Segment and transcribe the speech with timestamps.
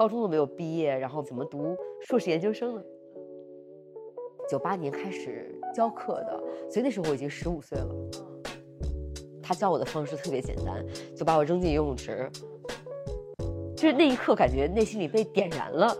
[0.00, 2.82] 高中都没有毕业，然后怎么读硕士研究生呢？
[4.48, 7.94] 九八年开始教课的，所以那时候我已经十五岁了。
[9.42, 10.82] 他教我的方式特别简单，
[11.14, 12.30] 就把我扔进游泳池，
[13.76, 15.94] 就是那一刻感觉内心里被点燃了。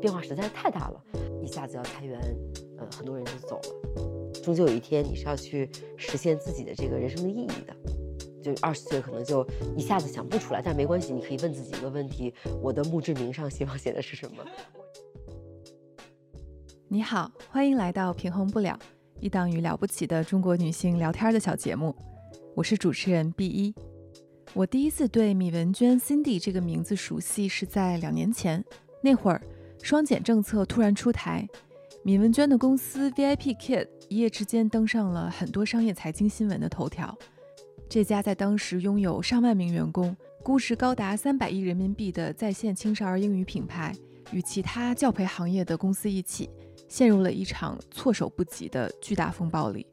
[0.00, 1.04] 变化实在是太大了，
[1.42, 2.18] 一下子要裁员，
[2.78, 4.42] 呃，很多人就走了。
[4.42, 5.68] 终究有一天你是要去
[5.98, 7.76] 实现自己的这个人生的意义的。
[8.54, 9.46] 就二十岁可能就
[9.76, 14.44] 一下子想不出来，但没关系，你可以问自己一个问题：我的墓志铭上希望写的是什么？
[16.88, 18.78] 你好，欢迎来到平衡不了。
[19.20, 21.94] 一档与了不起的中国女性聊天的小节目，
[22.54, 23.74] 我是主持人 B 一。
[24.54, 28.64] 我第一次对米文娟 Cindy 这个名字熟悉是在两年前，
[29.02, 29.42] 那会儿
[29.82, 31.46] 双减政策突然出台，
[32.02, 37.16] 米文娟的公司 VIP Kid 一夜之间登上了很多商业财经新闻的头条。
[37.88, 43.94] 这家在当时拥有上万名员工、估值高达三百亿人民币的在线青少儿英语品牌，
[44.30, 46.50] 与其他教培行业的公司一起。
[46.86, 49.86] 陷入了一场措手不及的巨大风暴里。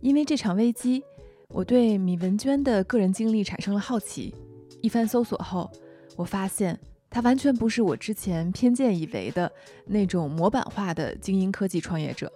[0.00, 1.00] 因为这场危机，
[1.48, 4.34] 我对米文娟的个人经历产生了好奇。
[4.80, 5.70] 一番搜索后，
[6.16, 6.76] 我发现
[7.08, 9.50] 她完全不是我之前偏见以为的
[9.86, 12.32] 那种模板化的精英科技创业者。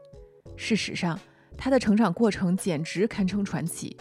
[0.56, 1.18] 事实上，
[1.56, 3.96] 她的成长过程简直堪称传奇。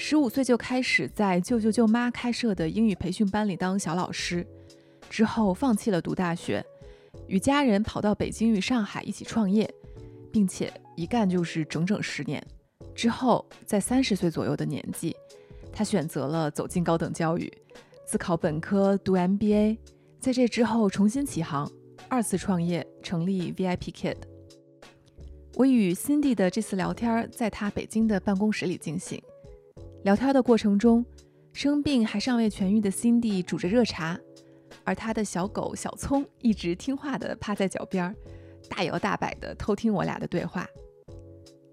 [0.00, 4.46] 十五岁就开始在舅舅舅妈开设的英语培训班里当小老师，
[5.10, 6.64] 之后放弃了读大学。
[7.26, 9.68] 与家人跑到北京与上海一起创业，
[10.32, 12.40] 并且一干就是整整十年。
[12.94, 15.16] 之后，在三十岁左右的年纪，
[15.72, 17.52] 他选择了走进高等教育，
[18.06, 19.78] 自考本科，读 MBA。
[20.20, 21.68] 在这之后，重新起航，
[22.08, 24.16] 二次创业，成立 VIP Kid。
[25.56, 29.20] 我与 Cindy 的这次聊天，在他北京的办公室里进行。
[30.04, 31.04] 聊天的过程中，
[31.52, 34.18] 生病还尚未痊愈的 Cindy 煮着热茶。
[34.84, 38.14] 而他的小狗小葱一直听话地趴在脚边，
[38.70, 40.66] 大摇大摆地偷听我俩的对话。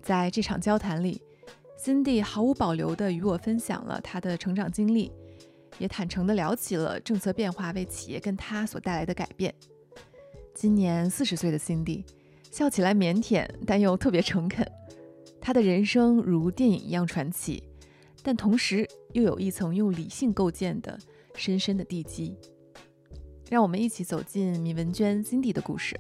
[0.02, 1.22] 在这场交谈里
[1.80, 5.12] ，Cindy 毫无保留地与我分享了他的成长经历，
[5.78, 9.54] 也坦诚地聊起了政策变化为企业跟他所带来的改变。
[10.54, 12.04] 今年四十岁的 Cindy
[12.52, 14.70] 笑起来腼腆，但又特别诚恳。
[15.40, 17.64] 他的人生如电影一样传奇，
[18.26, 20.98] 但同时又有一层用理性构建的
[21.36, 22.36] 深深的地基。
[23.52, 25.96] 让我们一起走进米文娟 Cindy 的故事。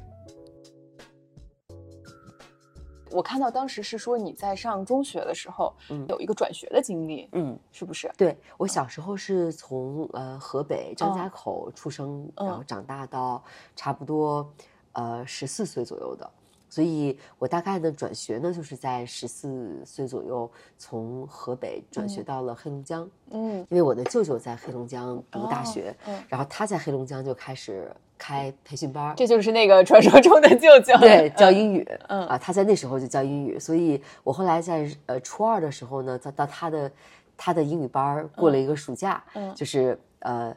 [3.11, 8.11] 我看到当时是说你在上中学的时候，嗯，有一个转学的经历，嗯，是不是？
[8.17, 13.43] 对我小时候是从呃河北张家口出生，然后长大到
[13.75, 14.51] 差不多
[14.93, 16.27] 呃十四岁左右的。
[16.75, 23.09] 所以我大概呢转学呢，就是在十四岁左右从河北转学到了黑龙江。
[23.29, 29.15] 嗯，因为我的舅舅在黑龙江读大学，嗯，然后他在黑龙江就开始开培训班。
[29.15, 31.87] 这就是那个传说中的舅舅，对，教英语。
[32.09, 36.91] 嗯啊，他在那时候就教英语，所以我后来在呃初二的时候呢，到到他的
[37.37, 40.53] 他的英语班过了一个暑假，嗯，就是呃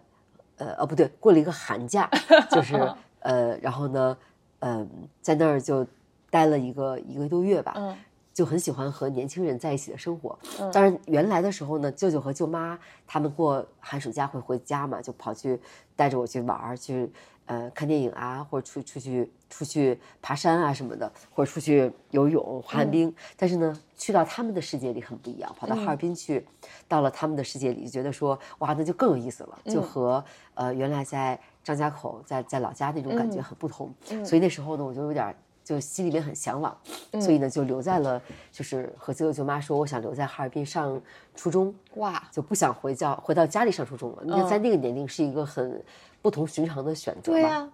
[0.56, 2.10] 呃哦不对，过了一个寒假，
[2.50, 2.74] 就是
[3.22, 4.18] 呃然后呢，
[4.58, 4.90] 嗯，
[5.22, 5.86] 在那儿就。
[6.30, 7.96] 待了一个一个多月吧，嗯，
[8.34, 10.38] 就很喜欢和年轻人在一起的生活。
[10.60, 15.58] 嗯，当然原来的时候呢，舅舅和舅妈他们过寒暑假会回家嘛，就跑去
[15.96, 17.10] 带着我去玩儿，去
[17.46, 23.12] 呃看电影啊，或者出出去出去爬山啊什么的，或者出去游泳、滑旱冰。
[23.36, 26.46] 但是呢，去到他们的世界里很不一样，跑到哈尔滨去，
[26.86, 30.22] 到了他们的世界里，就觉得说哇，那就更有意思了，就和
[30.54, 33.92] 呃原来在张家口在在老家那种感觉很不同。
[34.24, 35.34] 所以那时候呢，我就有点。
[35.68, 36.74] 就心里面很向往，
[37.20, 38.18] 所以呢就留在了，
[38.50, 40.98] 就是和舅舅舅妈说，我想留在哈尔滨上
[41.34, 44.22] 初中，哇，就不想回教回到家里上初中了。
[44.24, 45.84] 你看在那个年龄是一个很
[46.22, 47.70] 不同寻常的选择对呀，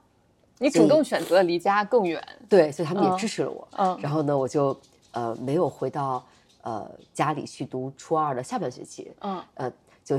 [0.59, 3.69] 你主动选择离家更远，对，所以他们也支持了我。
[3.77, 4.77] 嗯，然后呢，我就
[5.13, 6.27] 呃没有回到
[6.63, 9.73] 呃家里去读初二的下半学期，嗯，呃，
[10.03, 10.19] 就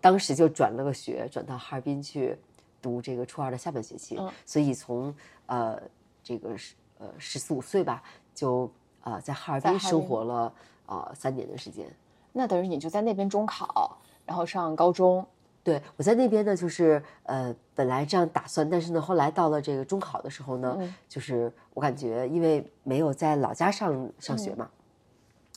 [0.00, 2.38] 当时就转了个学，转到哈尔滨去
[2.80, 4.16] 读这个初二的下半学期。
[4.16, 5.12] 嗯，所以从
[5.46, 5.76] 呃
[6.22, 6.72] 这个是。
[6.98, 8.02] 呃，十四五岁吧，
[8.34, 8.70] 就
[9.02, 10.52] 呃，在哈尔滨生活了
[10.86, 11.86] 呃三年的时间。
[12.32, 15.26] 那等于你就在那边中考，然后上高中。
[15.62, 24.70] 对，我在那边呢，就是呃，本来这样打算，但是呢，后来到了这个中考的时候呢，就是我感觉，因为没有在老家上上学嘛，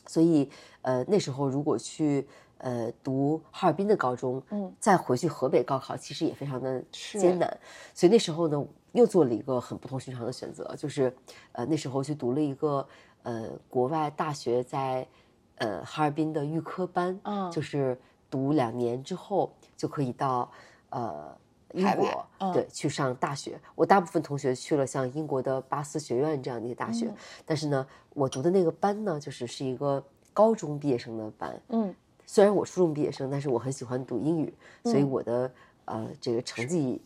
[0.07, 0.49] 所以
[0.81, 2.27] 呃，那时候如果去
[2.57, 7.57] 呃读哈尔滨的高中，嗯，再回去河北高考，其实也非常的艰难。
[7.93, 8.65] 所以那时候呢。
[8.93, 11.15] 又做了一个很不同寻常的选择，就是，
[11.51, 12.87] 呃，那时候去读了一个
[13.23, 15.07] 呃国外大学在，
[15.55, 17.97] 呃哈尔滨的预科班，嗯，就是
[18.29, 20.49] 读两年之后就可以到，
[20.89, 21.37] 呃
[21.73, 23.59] 英国，对，去上大学。
[23.75, 27.13] 我大部分同学去了像英国的巴斯学院这样的一些大学，
[27.45, 30.03] 但是呢，我读的那个班呢，就是是一个
[30.33, 31.61] 高中毕业生的班。
[31.67, 31.93] 嗯，
[32.25, 34.51] 虽然我初中毕业生，但是我很喜欢读英语，
[34.83, 35.51] 所以我的
[35.85, 36.99] 呃这个成绩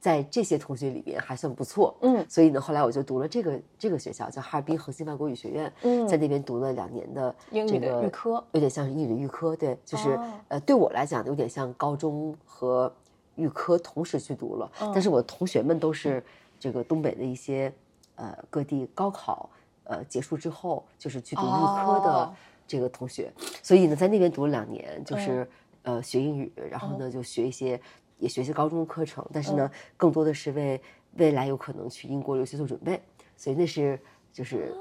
[0.00, 1.96] 在这些同学里边还算不错。
[2.02, 5.72] 嗯，所以呢，后来我就读了这个这个学校，叫哈尔滨恒星外国语学院。
[5.82, 9.54] 嗯，在那边读了两年的英语的预科，有点像是英语的预科。
[9.56, 12.92] 对，就是呃，对我来讲有点像高中和。
[13.38, 16.24] 预科同时去读了，但是我同学们都是
[16.58, 17.70] 这个东北的一些
[18.14, 19.50] 呃各地高考
[19.84, 22.34] 呃结束之后就是去读预科的
[22.66, 23.30] 这个同学，
[23.62, 25.46] 所以呢在那边读了两年，就是
[25.82, 27.78] 呃学英语，然后呢就学一些
[28.18, 30.80] 也学习高中的课程，但是呢更多的是为
[31.14, 33.00] 未来有可能去英国留学做准备，
[33.36, 33.98] 所以那是
[34.32, 34.74] 就是，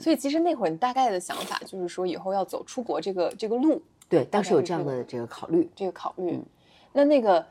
[0.00, 6.40] 所以其实那会儿你大概的想法就是说以后要走出国这个这个路，对，当时有这样的这个考虑，这个考虑，
[6.92, 7.44] 那那个。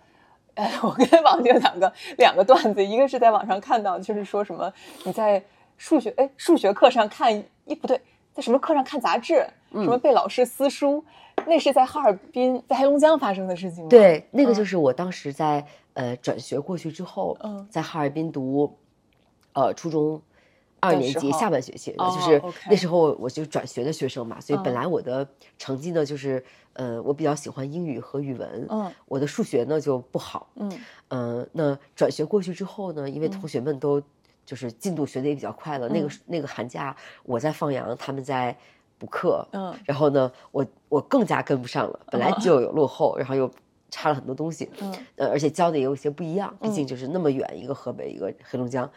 [0.57, 4.73] 哎，我跟王静两个两个段子，一个是在网上看到，就是说什么
[5.03, 5.45] 你在
[5.77, 7.31] 数学哎数学课上看
[7.65, 8.01] 一不对，
[8.33, 11.04] 在什么课上看杂志，什么被老师撕书，
[11.46, 13.90] 那是在哈尔滨在黑龙江发生的事情吗？
[13.90, 17.38] 对，那个就是我当时在呃转学过去之后，
[17.69, 18.78] 在哈尔滨读
[19.54, 20.22] 呃初中
[20.80, 25.28] 二年级下半学期，就是那时候我就转学的学生嘛，所以本来我的
[25.58, 26.44] 成绩呢就是。
[26.78, 34.00] 呃，我比较喜欢英语和语文，嗯，我的数学呢就不好，嗯，嗯，那转学过去之后呢，因为同学们都
[34.46, 38.56] 就是进度学的也比较快了，那个那个寒假我在放羊，他们在
[38.97, 43.49] 补课，嗯，然后呢，我我更加跟不上了，本来就有落后，然后又
[43.89, 48.89] 差了很多东西，嗯，呃，而且教的也有一些不一样，毕竟就是那么远，一个河北，一个黑龙江，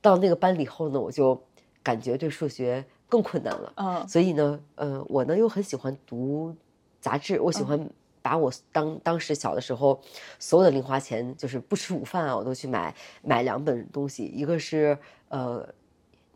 [0.00, 1.40] 到那个班里后呢，我就
[1.82, 6.54] 感觉对数学更困难了，嗯，所以呢，呃，我呢又很喜欢读。
[7.02, 7.88] 杂志，我喜欢
[8.20, 9.98] 把我当当时小的时候
[10.38, 14.98] 所有的零花钱，就是不吃午饭啊，我都去买买两本东西，一个是
[15.30, 15.66] 呃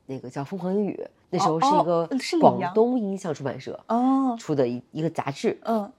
[0.07, 0.99] 那个叫《疯狂英语》，
[1.37, 2.09] 那时候是一个
[2.41, 5.91] 广东音像出版社哦出的一一个杂志，嗯，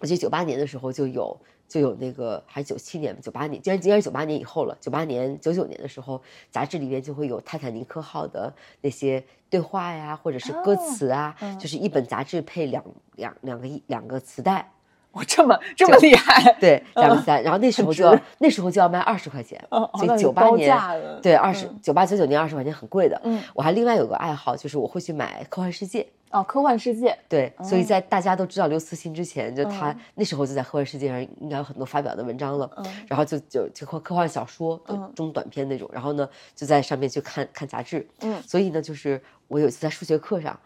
[0.00, 1.36] 我记得九八年的时候就有。
[1.70, 4.76] 就有那个，还是九七年九八年，竟然竟然九八年以后了。
[4.80, 6.20] 九八年、九九年的时候，
[6.50, 12.84] 杂志里面就会有泰坦尼克号的那些对话呀，或者是歌词啊，就是一本杂志配两
[13.14, 14.68] 两两个一两个磁带。
[15.14, 16.52] 哇，这么这么厉害！
[16.60, 19.60] 对，两个三，然后那时候就要那时候就要卖二十块钱，
[19.98, 20.76] 所以九八年
[21.20, 23.20] 对二十九八九九年二十块钱很贵的。
[23.24, 32.70] 嗯，我还另外有个爱好，就是我会去买《科幻世界》哦，《科幻世界》对，所以在大家都知道刘慈欣之前，就他那时候就在《科幻世界》上应该有很多发表的文章了。
[32.76, 34.80] 嗯，然后就就就科科幻小说
[35.16, 38.06] 中短篇那种，然后呢就在上面去看看杂志。
[38.20, 40.56] 嗯，所以呢就是我有一次在数学课上，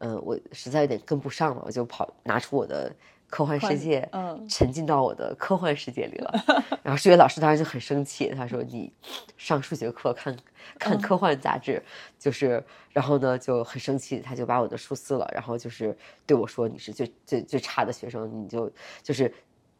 [0.00, 2.92] 嗯，我实在有点跟不上了，我就跑拿出我的。
[3.32, 6.30] 科幻世界，嗯，沉浸到我的科幻世界里了。
[6.84, 8.92] 然后数学老师当时就很生气，他说：“你
[9.38, 10.36] 上数学课看
[10.78, 11.82] 看科幻杂志，
[12.18, 15.96] 就是，然后呢就很生气，他就把我的书撕了，然后就是
[16.26, 18.70] 对我说：‘你是最最最差的学生，你就
[19.02, 19.32] 就是。’”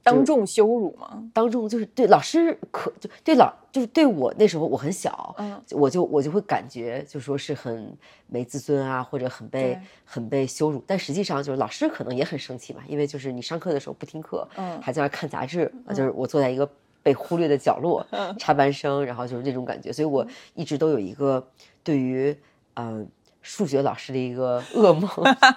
[0.03, 1.23] 当众羞辱吗？
[1.33, 7.97] 当众就是对老师可就对老就是对我那时候我很小，嗯，我就我就会感觉就说是很
[8.27, 10.83] 没自尊啊，或者很被很被羞辱。
[10.87, 16.69] 但实际上就是老师可能也很生气嘛，因为就是你上课的时候不听课，嗯，还在那看杂志，就是我坐在一个
[17.03, 18.07] 被忽略的角落，
[18.39, 19.93] 插班生，然后就是那种感觉。
[19.93, 21.47] 所以我一直都有一个
[21.85, 22.37] 对于
[22.75, 23.09] 嗯。
[23.43, 25.11] 数学老师的一个噩梦，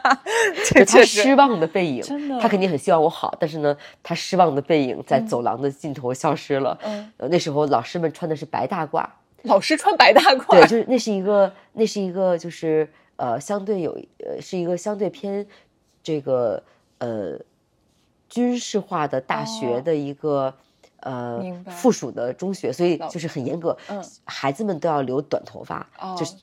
[0.66, 2.04] 就他失望的背影，
[2.42, 6.78] 他肯定很希望我好，但是呢，他失望的背影在走廊的尽头消失了。
[6.84, 9.08] 嗯，那时候老师们穿的是白大褂，
[9.44, 15.46] 老师穿白大褂，对，就是那是一个，那是一个，就是呃，相对有呃，是一个相对偏
[16.02, 16.62] 这个
[16.98, 17.40] 呃
[18.28, 20.52] 军事化的大学的一个
[21.02, 21.40] 呃
[21.70, 25.88] 附属的中学，所以就是很严格，嗯，孩子们都要留短头发，
[26.18, 26.34] 就是。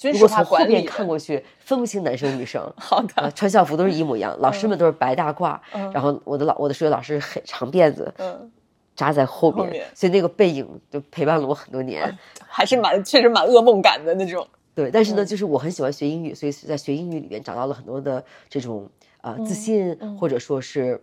[0.00, 2.62] 如果从后面看过去，分不清男生女生。
[2.78, 5.58] 好的，穿校服都是一模一样，老师们都是白大褂，
[5.92, 8.48] 然后我的老我的数学老师很长辫子，嗯，
[8.94, 14.46] 扎在后面，所以那个背影就陪伴了我很多年，还是蛮确实蛮噩梦感的那种。
[14.72, 18.88] 对，但是呢，就是我很喜欢学英语，所以在学英语里面找到了很多的这种
[19.22, 21.02] 呃自信，或者说是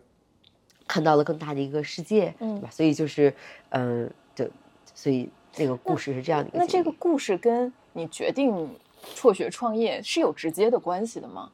[0.88, 2.70] 看到了更大的一个世界，对吧？
[2.72, 3.34] 所以就是
[3.72, 4.46] 嗯，就
[4.94, 6.52] 所以那个故事是这样的。
[6.54, 8.70] 那这个故事跟你决定。
[9.14, 11.52] 辍学创业是有直接的关系的吗？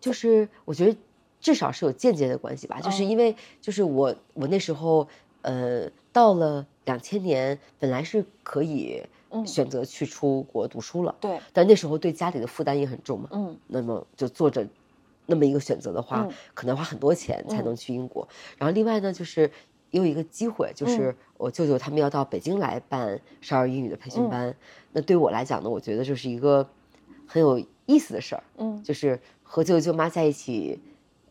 [0.00, 0.96] 就是我觉得
[1.40, 2.80] 至少是有间接的关系吧。
[2.80, 5.06] 就是因为就是我我那时候
[5.42, 9.02] 呃到了两千年，本来是可以
[9.46, 11.14] 选择去出国读书了。
[11.20, 11.38] 对。
[11.52, 13.28] 但那时候对家里的负担也很重嘛。
[13.32, 13.56] 嗯。
[13.66, 14.66] 那么就做着
[15.26, 18.26] 那么一个选择的话，可能花很多钱才能去英国。
[18.58, 19.42] 然后另外呢，就是
[19.90, 24.54] 也有一个机会，就是我舅舅他们要到北京来办少儿英语的培训班。
[24.92, 26.68] 那对我来讲呢，我觉得就是一个
[27.30, 28.42] 很有意思的事儿。
[28.58, 30.80] 嗯，就是和舅舅舅妈在一起，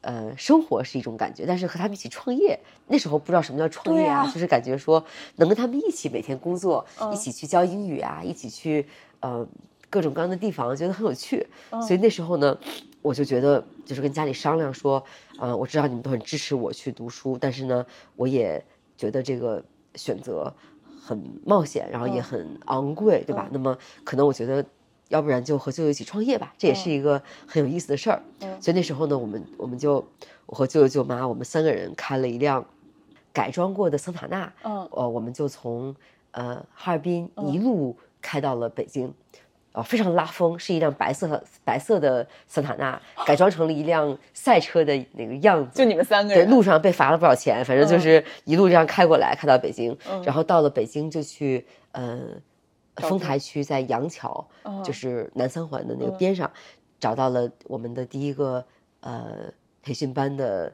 [0.02, 5.04] 呃，生活是一种感觉，但是和他们一起创业，那时候不知道什么叫创业啊，就是感觉说
[5.36, 8.86] 能跟他们一起每天工作，一起去教英语啊，一起去
[9.20, 9.46] 呃
[9.90, 11.46] 各种各样的地方，觉得很有趣。
[11.70, 12.58] 所以那时候呢。
[13.02, 15.02] 我就觉得，就是跟家里商量说，
[15.40, 17.86] 呃，我知道你们都很支持我去读书，但是呢，
[18.18, 18.62] 我也
[18.98, 19.64] 觉得这个
[19.96, 20.54] 选择
[21.02, 23.48] 很冒险，然后也很昂贵，对吧？
[23.54, 24.66] 那么可能我觉得，
[25.10, 28.22] 要不然就和舅舅一起创业吧，这也是一个很有意思的事儿。
[28.62, 30.04] 所以那时候呢，我们我们就
[30.46, 32.66] 我和舅舅舅妈，我们三个人开了一辆
[33.34, 35.96] 改装过的桑塔纳，嗯，呃，我们就从
[36.32, 39.14] 呃哈尔滨一路开到了北京。
[39.72, 45.78] 呃，非常拉风，是一辆白色白色的桑塔纳，改装成了一辆赛车的那个样子。
[45.78, 52.20] 就你们三个人，对，路上被罚了不少钱，反正就是一路这样开过来，开到北京，然后到了北京就去呃
[53.00, 54.48] 丰台区，在杨桥，
[54.84, 56.52] 就是南三环的那个边上，
[57.00, 58.66] 找到了我们的第一个
[59.02, 59.52] 呃
[59.82, 60.74] 培训班的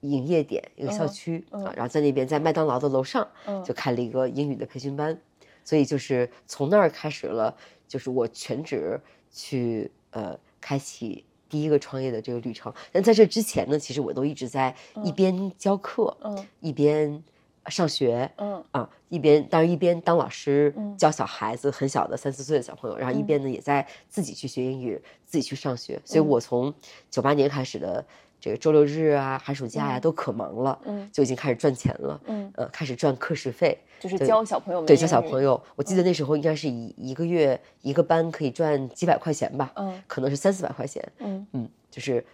[0.00, 3.26] 营业点，一个校区啊，然后在那边在麦当劳的楼上
[3.64, 5.18] 就开了一个英语的培训班，
[5.64, 7.56] 所以就是从那儿开始了。
[7.88, 17.22] 就是我全职去呃开启第一个创业的这个旅程，但在这之前呢，其实我都一直在一边教课，嗯，一边
[17.68, 18.62] 上学，嗯。
[18.72, 26.72] 啊，一边当然一边当老师教小孩子很小的三四岁的小朋友，然后一边呢也在自己去学英语，自己去上学，所以我从
[27.10, 28.04] 九八年开始的。
[28.38, 35.60] 这个周六日啊，寒暑假呀，都可忙了，嗯，就已经开始赚钱了，嗯，呃，开始赚课时费，就是教小朋友们，对，教小朋友。
[35.74, 41.44] 我记得那时候应该是一一个月一个班可以赚几百块钱吧，嗯，可能是三四百块钱，嗯。
[41.52, 42.24] 嗯，就是，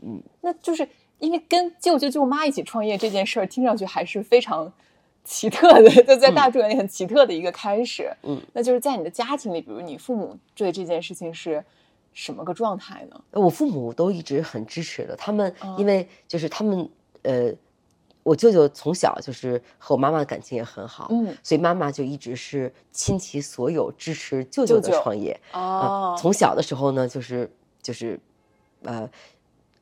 [0.00, 4.72] 嗯，那就是因为跟舅舅舅妈一起创业这件事儿，听上去还是非常
[5.24, 11.64] 奇特的，就在大众眼里很奇特的一个开始，嗯，那就是在你的家庭里，比如你父母对这件事情是。
[12.14, 13.20] 什么个状态呢？
[13.30, 16.88] 我父母都一直很支持的，他们因为就是他们
[17.22, 17.52] 呃，
[18.24, 26.16] 我舅舅从小就是和我妈妈的感情也很好，嗯，所以妈妈就一直是倾其所有支持舅舅的创业哦。
[26.18, 27.48] 从小的时候呢，就是
[27.80, 28.18] 就是
[28.82, 29.08] 呃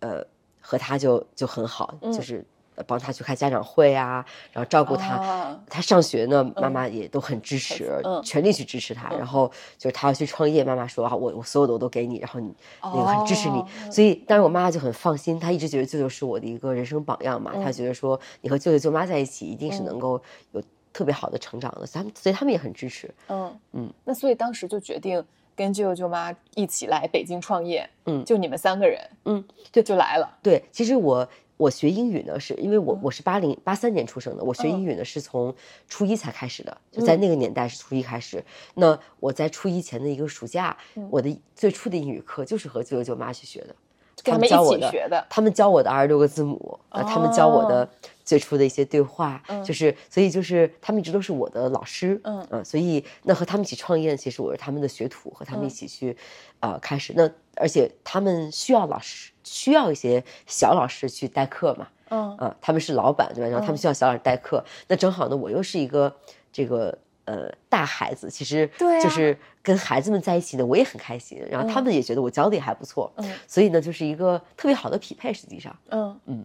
[0.00, 0.22] 呃
[0.66, 2.44] 和他就就很好，就是。
[2.86, 5.58] 帮他去开家长会啊，然后照顾他。
[5.66, 7.90] 他上学呢，妈妈也都很支持，
[8.22, 9.08] 全力去支持他。
[9.16, 13.64] 然后就是他要去创业，妈妈说啊，我我所有的我都给你，然后你那个很支持你。
[13.90, 17.50] 所以当时我妈妈就很放心，她一直觉得舅舅是我的一个人生榜样嘛。
[17.64, 21.86] 她觉得说你和舅舅舅妈在一起，一定是能够有特别好的成长的。
[21.90, 23.10] 他们所以他们也很支持。
[23.28, 23.90] 嗯嗯。
[24.04, 25.24] 那所以当时就决定
[25.56, 27.88] 跟舅舅舅妈一起来北京创业。
[28.04, 29.00] 嗯，就你们三个人。
[29.24, 30.36] 嗯，对，就来了。
[30.42, 31.28] 对，其实我。
[31.58, 34.44] 我学英语呢，是因为我我是八零八三年出生的。
[34.44, 35.54] 我学英语呢是从
[35.88, 38.44] 初一才开始的，就在那个年代是初一开始。
[38.74, 40.76] 那我在初一前的一个暑假，
[41.08, 43.74] 我的最初的英语课就是和舅舅舅妈去学的，
[44.22, 47.88] 他们教我的，他们教我的二十六个字母，呃，他们教我的
[48.26, 56.14] 最初的一些对话，就是所以就是他们一直都是我的老师，嗯嗯，所以那和他们一起创业，其实我是他们的学徒，和他们一起去，
[56.60, 57.30] 呃，开始那。
[57.58, 61.88] 而且他们需要老师，需要一些小老师去代课嘛。
[62.10, 63.48] 嗯，啊，他们是老板对吧？
[63.48, 66.14] 然后他们需要小老师代课，那正好呢，我又是一个
[66.52, 68.70] 这个呃大孩子，其实
[69.02, 71.42] 就是跟孩子们在一起呢，我也很开心。
[71.50, 75.32] 然后他们也觉得我教的也还不错，嗯，所以呢，就是一个特别好的匹配。
[75.32, 76.44] 实际上，嗯嗯。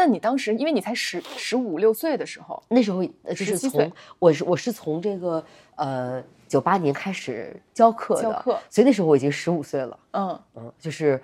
[0.00, 5.44] 但你当时，因为你才十十五六岁的时候，那时候就是从我是我是从这个
[5.76, 6.22] 呃。
[6.50, 9.96] 九八年开始教课的，所以那时候我已经十五岁了。
[10.10, 11.22] 嗯嗯，就是，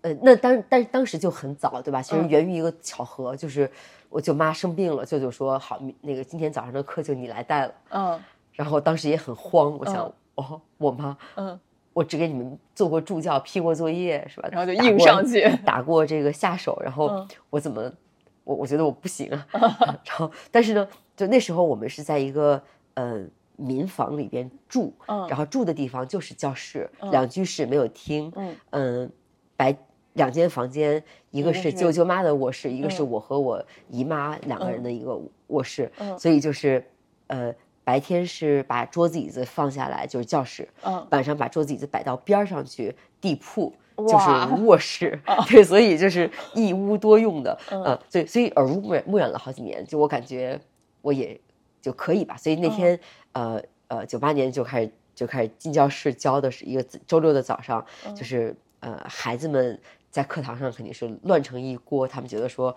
[0.00, 2.02] 呃，那当但是当时就很早，对吧？
[2.02, 3.70] 其实源于一个巧合，就是
[4.08, 7.74] 我舅妈生病了，舅舅说好，那个今天早上的课就你来带了。
[7.90, 8.20] 嗯，
[8.52, 11.16] 然后当时也很慌，我想，哦，我妈？
[11.36, 11.60] 嗯，
[11.92, 14.48] 我只给你们做过助教，批过作业，是吧？
[14.50, 17.92] 然后就硬上去，打过这个下手，然后我怎么，
[18.44, 19.46] 我我觉得我不行啊。
[19.52, 20.86] 然后，但是呢，
[21.16, 22.62] 就那时候我们是在一个，
[22.94, 23.30] 嗯。
[23.56, 28.56] 民房里边住，嗯，然后住的地方就是教室，两居室没有厅，嗯。
[28.70, 29.12] 嗯，
[29.56, 29.72] 白
[30.14, 36.84] 两间房间，一个是舅舅妈的卧室，一个是我和我姨妈两个人的一个卧室，所以就是，
[37.28, 50.60] 呃，白天是把桌子椅子放下来就是教室，嗯，晚上把桌子椅子摆到边上去地铺就是卧室，对，所以就是一屋多用的，嗯，所以所以耳濡目染目染了好几年，就我感觉
[51.02, 51.40] 我也
[51.80, 52.98] 就可以吧，所以那天。
[53.36, 57.84] 呃呃，九八年就开始就开始进教室教的是一个周六的早上，
[58.14, 59.76] 就是呃孩子们
[60.08, 62.72] 在课堂上肯定是乱成一锅，他们觉得说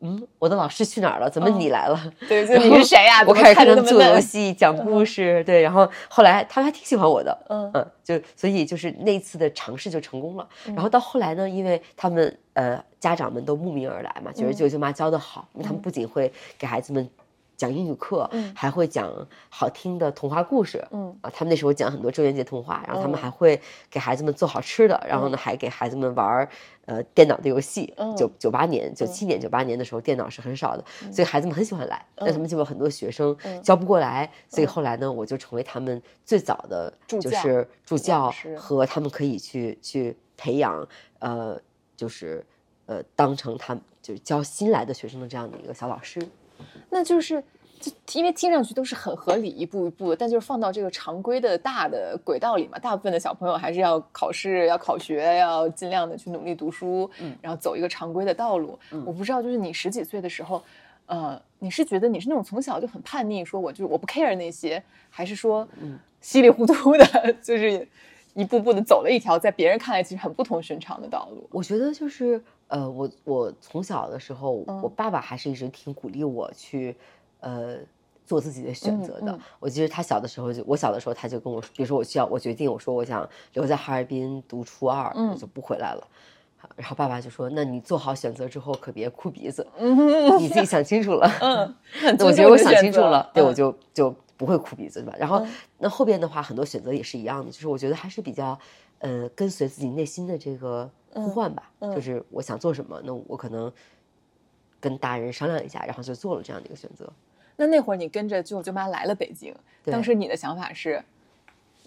[0.00, 1.30] 嗯，我的老师去哪儿了？
[1.30, 2.12] 怎么你来了？
[2.28, 3.24] 对， 就你是谁呀？
[3.26, 10.46] 我开始跟他们做游戏、讲故事，对，然后后来他们还挺喜欢我的，嗯嗯，就所以就是那次的尝试就成功了。
[10.66, 17.08] 然后到后来呢，因为他们呃家长们都慕名而来嘛，觉得舅舅妈教的好，因为他们不仅会给孩子们。
[17.56, 19.10] 讲英语课，还会讲
[19.48, 21.16] 好听的童话故事，嗯。
[21.22, 23.60] 啊，他们那时候讲很多周元节童话，然后他们还会
[23.90, 26.48] 给孩子们做好吃的，然后呢，还给孩子们玩
[26.84, 27.94] 呃电脑的游戏。
[28.16, 40.86] 九九八年、九七年、九八年的时候，电脑是很少的，所以孩子们很喜欢来，但他们就有很多学生教不过来，所以后来呢，我就成为他们最早的就是助教和他们可以去去培养，
[41.20, 41.58] 呃，
[41.96, 42.44] 就是
[42.86, 46.20] 呃，当成他们就是教新来的学生的这样的一个小老师。
[46.90, 47.42] 那就是，
[47.80, 58.78] 就因为听上去都是很合理，一步一步的，但就是放到这个常规的大的轨道里嘛，大部分的小朋友还是要考试、要考学，要尽量的去努力读书，嗯，然后走一个常规的道路。
[59.04, 60.62] 我不知道，就是你十几岁的时候，
[61.06, 67.86] 呃，你是觉得你是那种从小就很叛逆，说我就我不 care 那些，还是说，嗯，稀里糊涂的，就是
[68.34, 71.46] 一步步的走了一条在别人看来其实很不同寻常的道路？
[71.50, 72.42] 我觉得就是。
[72.68, 74.50] 呃，我我从小的时候，
[74.82, 76.96] 我爸爸还是一直挺鼓励我去，
[77.40, 77.76] 呃，
[78.24, 79.38] 做自己的选择的。
[79.60, 86.06] 我记得他小的时候就，我小的时候他就跟我说，比如说我需要，我决定我说我想留在哈尔滨读初二，我就不回来了。
[86.74, 89.64] 然后爸爸就说：“那你做好选择之后，可别哭鼻子，
[90.40, 91.30] 你自己想清楚了。
[91.40, 91.74] ”嗯，
[92.18, 95.14] 那我觉得我想清楚了，对我就就不会哭鼻子，对吧？
[95.16, 95.46] 然后
[95.78, 98.58] 那后边的话，很多选择也是一样的，就是我觉得还是比较，
[98.98, 100.90] 呃，跟随自己内心的这个。
[101.16, 103.72] 呼唤吧，就是我想做什么，那我可能
[104.78, 107.10] 跟大人商量一下，然后就做了这样的一个选择。
[107.56, 109.54] 那那会儿你跟着舅舅妈来了北京，
[109.84, 111.02] 当时你的想法是，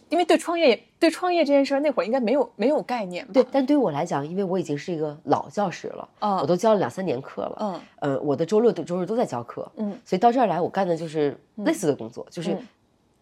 [0.10, 3.28] 因为对创业对创业这件事儿那会儿应该没有没有概念。
[3.32, 6.10] 对，但对于我来讲，因为我已经是一个老教师了，
[6.42, 12.58] 我都教了两三年课了，嗯，呃，我的周六、周日都在教课，嗯，所以到这儿来，我干的就是类似的工作，就是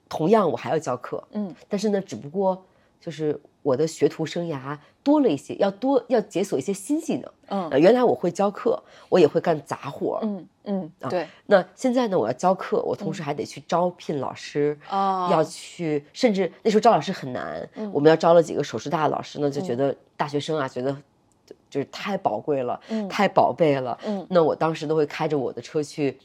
[0.07, 2.63] 同样我还要教课，嗯，但是呢，只不过。
[2.99, 7.31] 就是我的学徒生涯多了一些，要多要解锁一些新技能。
[7.49, 10.19] 嗯，原来我会教课，我也会干杂活。
[10.23, 11.25] 嗯嗯，对。
[11.45, 14.77] 那现在呢，我要教课，我同时还得去招聘老师。
[14.89, 15.29] 哦。
[15.31, 17.67] 要去，甚至那时候招老师很难。
[17.75, 17.89] 嗯。
[17.93, 20.95] 我们要招了几个首师大的老师呢，就觉得大学生啊，觉得
[21.69, 22.79] 就是太宝贵了，
[23.09, 23.97] 太宝贝了。
[24.05, 24.27] 嗯。
[24.29, 26.17] 那我当时都会开着我的车去。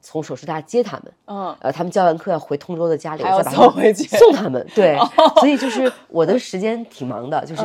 [0.00, 4.96] 从首师大接他们，嗯，呃，他们教完课要回通州的家里，还要送回去送他们，对，
[5.40, 7.62] 所以就是我的时间挺忙的，就是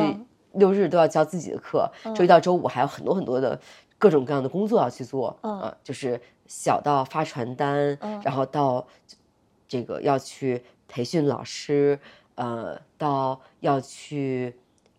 [0.52, 3.58] 六日都要教自己的课，周一到周五还有很多很多的
[3.98, 8.84] 各种各样的工作要去做，啊，就是小到发传单，然后到
[9.68, 11.98] 这个要去培训老师，
[12.34, 14.54] 呃，到要去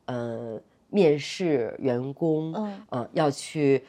[0.06, 0.58] 呃
[0.89, 2.54] 面试员工，
[2.91, 3.84] 嗯，要去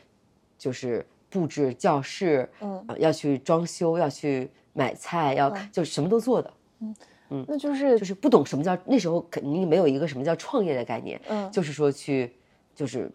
[0.58, 1.06] 就是。
[1.36, 6.96] 布置教室，嗯，要去装修，要去买菜，要就什么都做的，嗯
[7.28, 12.32] 嗯，那就是就是不懂什么叫那时候肯定没有一个什么叫创业的概念，嗯，就是说去
[12.74, 13.10] 就是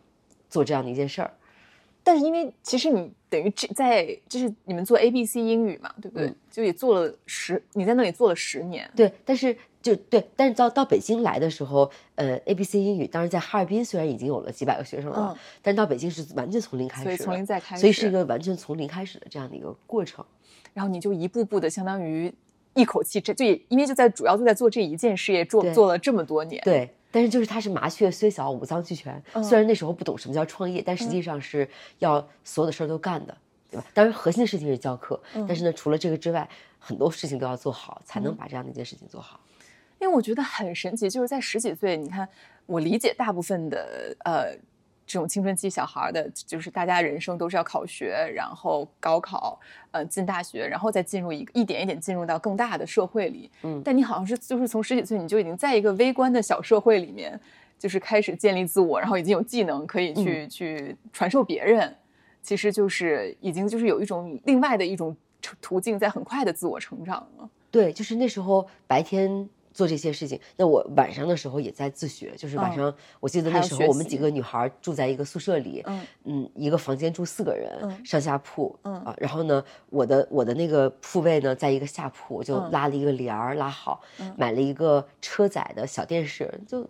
[0.47, 1.33] 做这样的一件事儿，
[2.03, 6.31] 但是因为其实你等于这在就是你们做 A B C 英语嘛，对不对？
[6.51, 9.57] 就也做了十，你在那里做了十年，对，但是。
[9.81, 20.23] 就对，但是到到北京来的时候，呃，A B C 英语，当时在哈尔滨虽然已经有了几百个学生了，但是到北京是完全从零开始，所以从零再开始，所以是一个完全从零开始的这样的一个过程。
[20.73, 22.33] 然后你就一步步的，相当于
[22.75, 26.61] 一口气，这就因为就在主要就在做这一件事业，做做了这么多年。
[26.63, 29.21] 对，但是就是它是麻雀虽小，五脏俱全。
[29.43, 31.67] 虽然那时候不懂什么叫创业，但实际上是
[31.99, 33.35] 要所有的事儿都干的，
[33.69, 33.85] 对吧？
[33.93, 36.47] 当然核心的事情是教课，但是呢，除了这个之外，
[36.79, 39.39] 很多事情都要做好，才能把这样的一件事情做好。
[40.01, 42.27] 因为我觉得很神奇，就是在十几岁，你看，
[42.65, 44.51] 我理解大部分的呃
[45.05, 49.59] 这种青春期小孩的，就是大家人生都是要考学，然后高考，
[49.91, 53.51] 呃进大学，然后再进入一个一点一点进入到更大的社会里。
[53.61, 57.39] 嗯，但你好像是就是从十几岁你就已经在一个微观的小社会里面，
[57.77, 61.95] 就是开始建立自我，然后已经有技能可以去去传授别人，
[62.41, 65.15] 其实就是已经就是有一种另外的一种
[65.61, 67.47] 途径，在很快的自我成长了。
[67.69, 69.47] 对，就是那时候白天。
[69.73, 75.83] 做这些事情，那我晚上的时候也在自学，就是晚上，我记得那时候我们几个女孩住在一个宿舍里，
[76.25, 84.01] 嗯，一个房间住四个人，上下铺，嗯啊，然后呢，我的我的那个铺位呢，在一个下铺，我就拉了一个帘儿拉好，
[84.35, 86.87] 买了一个车载的小电视，就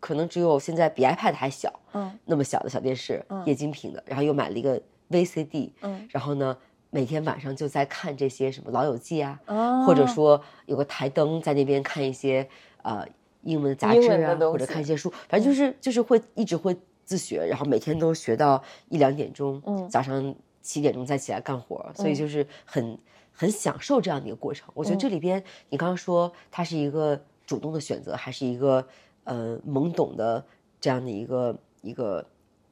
[0.00, 6.56] 可能只有现在比 iPad 还小，嗯，那么小的小电视，嗯液晶屏的，然后又买了一个 VCD，嗯，然后呢。
[6.94, 12.48] 每天晚上就在看这些什么《老友记》啊，或者说有个台灯在那边看一些
[12.82, 13.04] 呃
[13.42, 22.96] 英文杂志啊，或者看一些书，反正就是就是会一直会自学，然后每天都学到一两点钟，早上七点钟再起来干活，所以就是很
[23.32, 24.70] 很享受这样的一个过程。
[24.72, 28.86] 我觉得这里边你刚刚说它是一个主动的选择，还是一个
[29.24, 30.44] 呃懵懂的
[30.80, 32.24] 这样的一个一个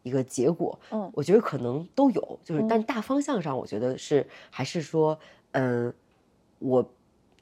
[0.03, 0.79] 一个结果？
[0.91, 5.19] 嗯我觉得可能都有，就是但大方向上，我觉得是还是说，
[5.53, 5.93] 嗯、
[6.59, 6.85] 我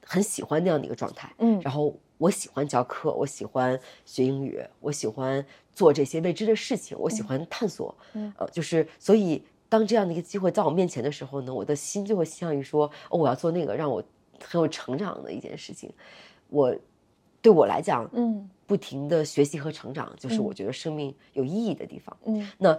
[0.05, 1.33] 很喜欢那样的一个状态。
[1.39, 5.43] 嗯然后我喜欢教课，我喜欢学英语，我喜欢
[5.73, 7.95] 做这些未知的事情，我喜欢探索。
[8.13, 14.03] 嗯呃，就是所以当这样的一个机会在我面前的时候呢，我的心就会倾向于说，哦，我要做那个让我
[14.43, 15.91] 很有成长的一件事情。
[16.49, 16.75] 我
[17.41, 22.17] 对我来讲，嗯不停的学习和成长，就是嗯我觉得生命有意义的地方。
[22.25, 22.77] 嗯那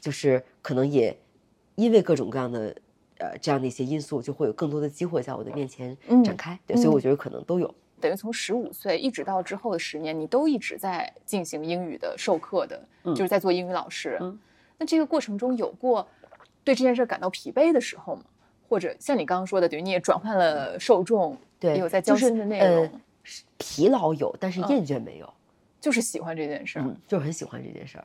[0.00, 1.16] 就是可能也
[1.76, 2.74] 因为各种各样的
[3.18, 6.58] 呃这样的一些因素，就会有更多的机会在我的面前嗯展开。
[6.66, 7.72] 对，所以我嗯觉得可能都有。
[8.00, 14.18] 等于从十五岁一直到之后的十年，你都一直在进行英语的授课的，嗯就是在做英语老师。
[14.20, 14.36] 嗯
[14.78, 16.04] 那这个过程中有过
[16.64, 18.24] 对这件事感到疲惫的时候吗？
[18.68, 23.00] 或者像你刚刚说的，等于你也转换了受众，对，也有在教就是新的内容，
[23.58, 25.32] 疲劳有，但是嗯厌倦没有。
[25.80, 26.82] 就是喜欢这件事儿。
[26.82, 28.04] 嗯，就是很喜欢这件事儿。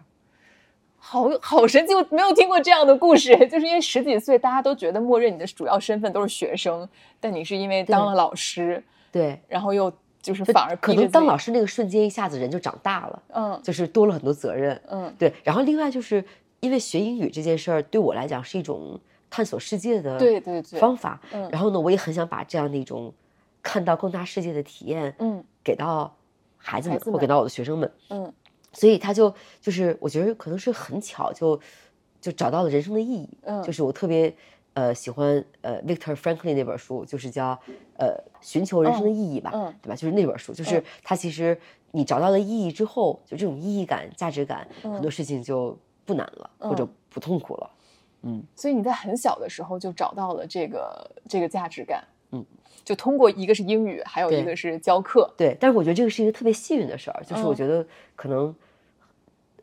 [0.97, 3.35] 好好神奇，我没有听过这样的故事。
[3.47, 6.87] 就是因为十几岁，大家都觉得默认你的主要身份都是学生，
[7.19, 14.81] 但你是因为当了老师，对，然后又就是反而可能当老师，师那个瞬间，一下子人就长大了，嗯就是多了很多责任。
[14.89, 16.23] 嗯对，然后另外就是
[16.61, 18.99] 因为学英语这件事儿对我来讲是一种
[19.29, 21.21] 探索世界的对对对方法。
[21.33, 23.13] 嗯然后呢，我也很想把这样的一种
[23.65, 25.43] 看到更大世界的体验，嗯。
[25.63, 26.15] 给到
[26.55, 27.91] 孩子们或给到我的学生们。
[28.09, 28.31] 嗯。
[28.71, 31.59] 所以他就就是我觉得可能是很巧就
[32.21, 33.27] 就找到了人生的意义。
[33.41, 33.63] 嗯。
[33.63, 34.31] 就是我特别
[34.73, 37.59] 呃喜欢呃 Victor Franklin 那本书，就是叫
[37.97, 39.95] 呃寻求人生的意义吧，嗯对吧？
[39.95, 41.59] 就是那本书，就是嗯它其实
[41.91, 44.93] 你找到了意义之后，就这种意义感、价值感，嗯。
[44.93, 45.75] 很多事情就
[46.05, 47.71] 不难了，或者嗯不痛苦了。
[48.21, 52.03] 嗯，所以你在很小的时候就找到了这个这个价值感，
[52.35, 52.45] 嗯，
[52.83, 55.55] 就通过一个是英语，还有一个是教课，对。
[55.59, 58.55] 但是我觉得这个是一个特别幸运的事儿，就是我嗯觉得可能。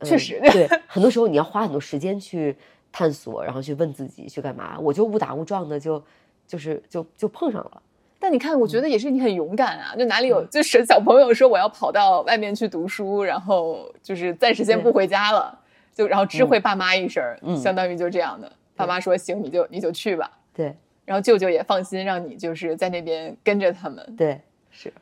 [0.00, 2.56] 呃确实对，很多时候你要花很多时间去
[2.90, 4.76] 探索，然后去问自己去干嘛。
[4.80, 6.02] 我就误打误撞的就，
[6.44, 7.80] 就是就就碰上了。
[8.18, 9.94] 但你看，我觉嗯得也是你很勇敢啊！
[9.96, 15.56] 就哪里有，就是小朋友说我要跑到外面去读书，然后就是暂时先不回家了，
[15.94, 18.50] 就然后知会爸妈一声，嗯相当于就这样的。
[18.74, 20.28] 爸妈说行，你就你就去吧。
[20.52, 24.14] 对然后舅舅也放心，让你就是在那边跟着他们。
[24.16, 24.92] 对是。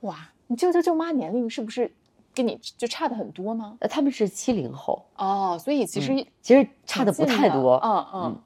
[0.00, 1.90] 哇，你舅舅舅妈年龄是不是
[2.34, 3.76] 跟你就差的很多吗？
[3.80, 8.42] 呃，他们是七零后，哦，所以其实嗯其实差的不太多，嗯嗯。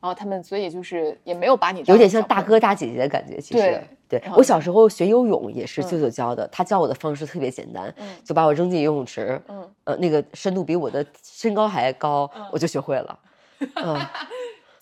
[0.00, 3.40] 然后他们所以就是也没有把你有点像大哥大姐姐的感觉。
[3.40, 13.18] 其实，对对我小时候学游泳也是嗯舅舅教的，他教我的方式特别简单，嗯就把我扔进游泳池，嗯呃，那个深度比我的身高还高，嗯我就学会了。
[13.76, 13.98] 嗯，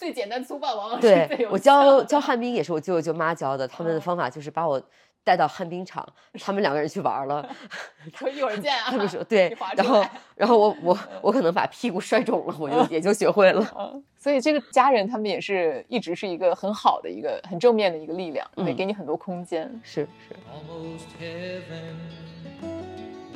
[0.02, 4.82] 最简单粗暴往往是最对我教教旱冰也是我舅舅舅妈教的，他们的嗯方法就是把我
[5.22, 6.04] 带到旱冰场，
[6.40, 7.48] 他们两个人去玩了。
[8.18, 8.86] 说一会儿见啊。
[8.90, 13.64] 他们说对然后然后我 我我可能把屁股摔肿了，我就也就学会了。
[13.78, 19.70] 嗯，所以这个家人他们也是一直是一个很好的一个很正面的一个力量，会嗯给你很多空间。
[19.84, 20.34] 是是。
[20.50, 21.94] Almost heaven,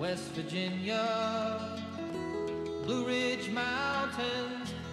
[0.00, 0.98] West Virginia,
[2.84, 4.85] Blue Ridge Mountains, Shannon.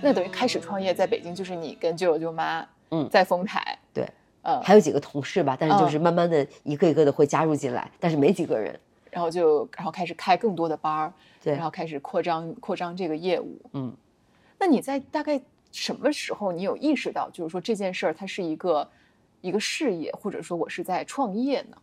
[0.00, 3.08] 那等于开始创业在北京，就是你跟舅舅舅妈，嗯。
[3.10, 4.08] 在丰台，对，
[4.42, 5.90] 嗯，还有几个同事吧，但是就嗯。
[5.90, 8.78] 是慢慢的一个一个的会加入进来，但是没几个人。
[9.10, 11.12] 然后就然后开始开更多的班儿，
[11.42, 11.54] 对。
[11.54, 13.60] 然后开始扩张扩张这个业务。
[13.72, 13.92] 嗯，
[14.58, 15.40] 那你在大概
[15.72, 18.88] 什么时候你有意识到，就是说这件事儿它是一个
[19.40, 21.76] 一个事业，或者说我是在创业呢？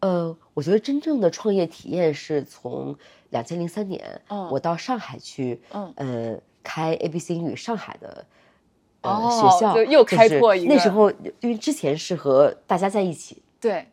[0.00, 2.96] 呃，我觉得真正的创业体验是从
[3.34, 4.48] 两千零三年，嗯。
[4.50, 5.92] 我到上海去，嗯。
[5.96, 8.24] 呃，开 ABC 英语上海的。
[9.02, 13.86] 呃，哦学校就又开是拓一个那时候，因为之前是和大家在一起，对，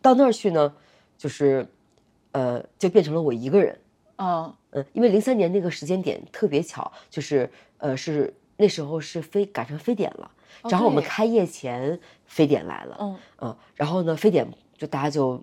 [0.00, 0.72] 到那儿去呢，
[1.18, 1.66] 就是，
[2.32, 3.78] 呃，就变成了我一个人。
[4.16, 4.54] 嗯。
[4.70, 10.30] 嗯，因为零三年那个时间点特别巧，就是呃是那时候是非赶上非典了，
[10.62, 13.18] 哦正好我们开业前非典来了，嗯。
[13.42, 14.46] 嗯，然后呢非典
[14.78, 15.42] 就大家就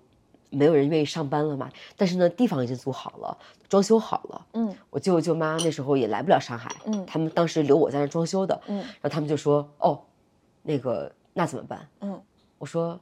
[0.54, 3.38] 没有人愿意上班了嘛，但是呢地方已经租好了，
[3.68, 4.76] 装修好了，嗯。
[4.90, 8.78] 我舅舅舅妈那时候也来不了上海，嗯他们当时留我在那装修的，嗯。
[8.78, 10.00] 然后他们就说哦，
[10.62, 11.88] 那个那怎么办？
[12.02, 12.22] 嗯。
[12.60, 13.00] 我说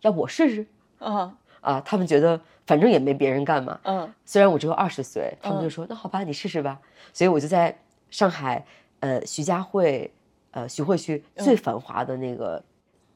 [0.00, 0.66] 要不我试试
[0.98, 4.12] 嗯啊，他们觉得反正也没别人干嘛，嗯。
[4.24, 6.80] 虽然我只有二十岁，他们就嗯说、那好吧，你试试吧。
[7.12, 7.78] 所以我就在
[8.10, 8.64] 上海，
[9.00, 10.12] 呃，徐家汇，
[10.50, 12.62] 呃，徐汇区嗯最繁华的那个，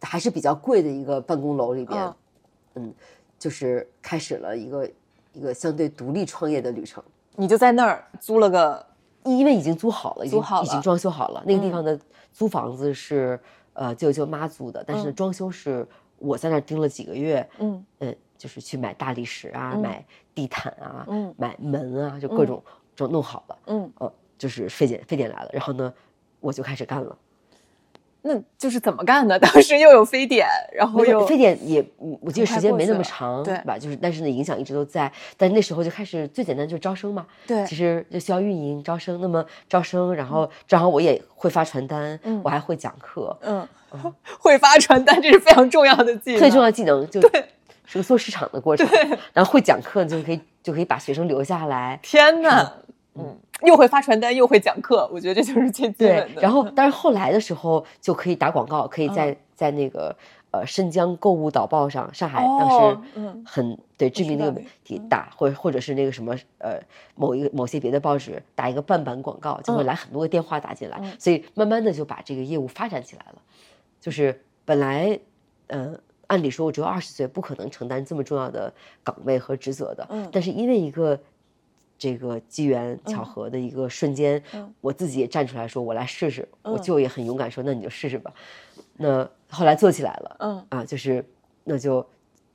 [0.02, 2.14] 还是比较贵的一个办公楼里边，嗯
[2.74, 2.94] 嗯，
[3.38, 4.90] 就是开始了一个
[5.32, 7.02] 一个相对独立创业的旅程。
[7.36, 8.84] 你就在那儿租了个
[9.24, 11.42] 因为已经租好了，已经已经装修好了。
[11.46, 11.72] 那个地嗯。
[11.72, 11.98] 方的
[12.32, 13.38] 租房子是
[13.74, 15.86] 呃舅舅妈租的，但是装修是
[16.18, 17.84] 我在那儿盯了几个月，嗯。
[18.00, 19.80] 嗯，就是去买大理石啊，嗯。
[19.80, 21.34] 买地毯啊，嗯。
[21.36, 22.62] 买门啊，就各种
[22.96, 25.92] 就弄好了，嗯，呃，就是非典非典来了，然后呢，
[26.40, 27.16] 我就开始干了。
[28.22, 29.38] 那就是怎么干的？
[29.40, 33.78] 当时又有非典，然后又有非典也，嗯我记得时间没那么长，对吧？
[33.78, 35.10] 就是但是呢，影响一直都在。
[35.36, 39.20] 但是那时候就开始最简单就是招生嘛，对其实就需要运营招生。
[39.20, 43.66] 那么招生，然后正好我也会发传单，嗯我还会讲课，嗯，
[44.40, 47.20] 会发传单，这是非常重要的技能，最重要技能就
[47.86, 48.86] 是个做市场的过程。
[49.32, 51.98] 然后会讲课就可以就可以把学生留下来。
[52.02, 52.70] 天呐，
[53.14, 56.42] 嗯，又会发传单，又会讲课，我觉得这就是最基对本，的。
[56.42, 60.16] 然后但是后来的时候就可以打广告，可以在、嗯在那个
[60.52, 66.78] 呃申江购物导报上，上海当哦时嗯很、对知名那个体打，或者或者是那个什么呃
[67.16, 73.42] 某一个某些别的报纸打一个半版广告，就会嗯来很多个电话打进来，嗯所以慢慢的就把这个业务发展起来了。
[74.00, 75.18] 就是本来
[75.66, 75.92] 呃
[76.28, 81.18] 按理说我只有二十岁，不可能承担这么重要的岗位和职责的，嗯但是因为一个。
[81.98, 86.48] 这个机缘嗯巧合的一个瞬间，嗯我自己也站出来说：“我来试试。
[86.62, 88.32] 我嗯舅也很勇敢说：“那你就试试吧。”
[88.96, 91.24] 那后来做起来了，嗯啊，就是
[91.64, 92.06] 那就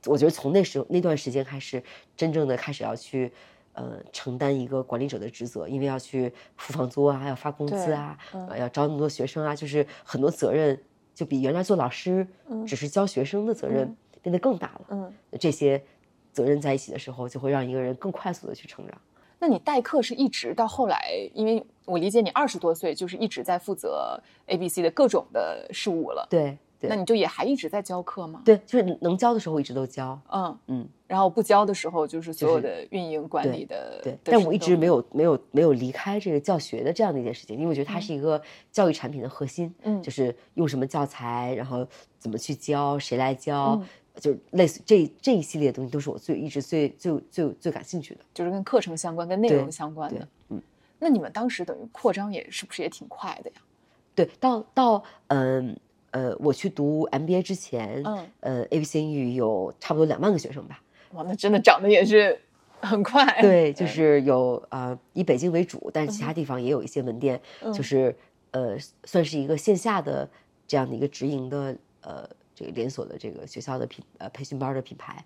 [0.06, 1.82] 我觉得从那时候那段时间开始，
[2.16, 3.32] 真正的开始要去
[3.74, 10.78] 呃承担一个管理者的职责，因为要去付房租啊，要发工资对啊，嗯呃要招那么多学生啊，就是很多责任
[11.14, 14.86] 就比原来做老师嗯只是教学生的责任嗯变得更大了。
[14.88, 15.82] 嗯，这些
[16.32, 18.98] 责任在一起的时候，就会让一个人更快速的去成长。
[19.38, 30.88] 那你代课是一直到后来，因为我理解你二十多岁就是一直在负责 A、B、C 的各种的事务了，对对那你就也还一直在教课吗？，对，就是能教的时候我一直都教，嗯，嗯。
[31.06, 38.40] 然后不教的时候，就是所有的运营管理的，对，的但我一直没有没有没有离开这个教学的这样的一件事情，因为我觉得它嗯是一个
[38.72, 41.86] 教育产品的核心，嗯就是用什么教材，然后
[42.18, 43.86] 怎么去教，谁来教，嗯
[44.20, 48.20] 就是类似这这一系列的东西都是我最一直最最最最感兴趣的。
[48.32, 50.28] 就是跟课程相关、跟内容相关对的。
[50.50, 50.62] 嗯，
[50.98, 53.56] 那你们当时等于扩张也是不是也挺快的呀？
[54.14, 55.76] 对，到到嗯
[56.12, 60.80] 呃我去读 MBA 之前，嗯呃 ABC 英语有差不多两万个学生吧，
[61.14, 62.40] 哇，那真的涨得也是
[62.80, 63.40] 很快。
[63.42, 68.14] 对，就是有呃以北京为主，但是其他地方也有一些门店，嗯就是
[68.52, 70.28] 呃算是一个线下的
[70.68, 75.24] 这样的一个直营的呃这个连锁的这个学校的品呃培训班的品牌。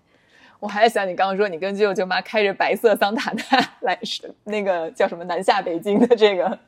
[0.59, 6.59] 我还在想你刚刚说你跟舅舅妈开着白色桑塔纳来是那个叫什么南下北京的这个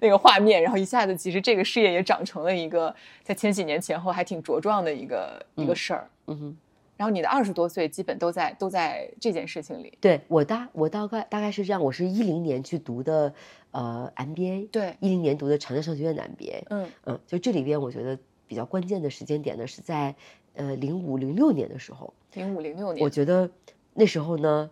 [0.00, 6.10] 那个画面，然后一下子其实这个事业也长成了一个在千禧年前后还挺茁壮的一个、一个事儿。
[6.26, 6.56] 嗯哼，
[6.98, 9.96] 然后你的二十多岁基本都在都在这件事情里。
[9.98, 13.32] 对我大我大概大概是这样，我是一零年去读的
[13.70, 20.16] 呃 MBA，对一零年读的长江商学院的 MBA，嗯嗯，就这里边我觉得比较关键的时间点呢是在
[20.54, 23.48] 呃零五零六年的时候，零五零六年，我觉得
[23.94, 24.68] 那时候呢，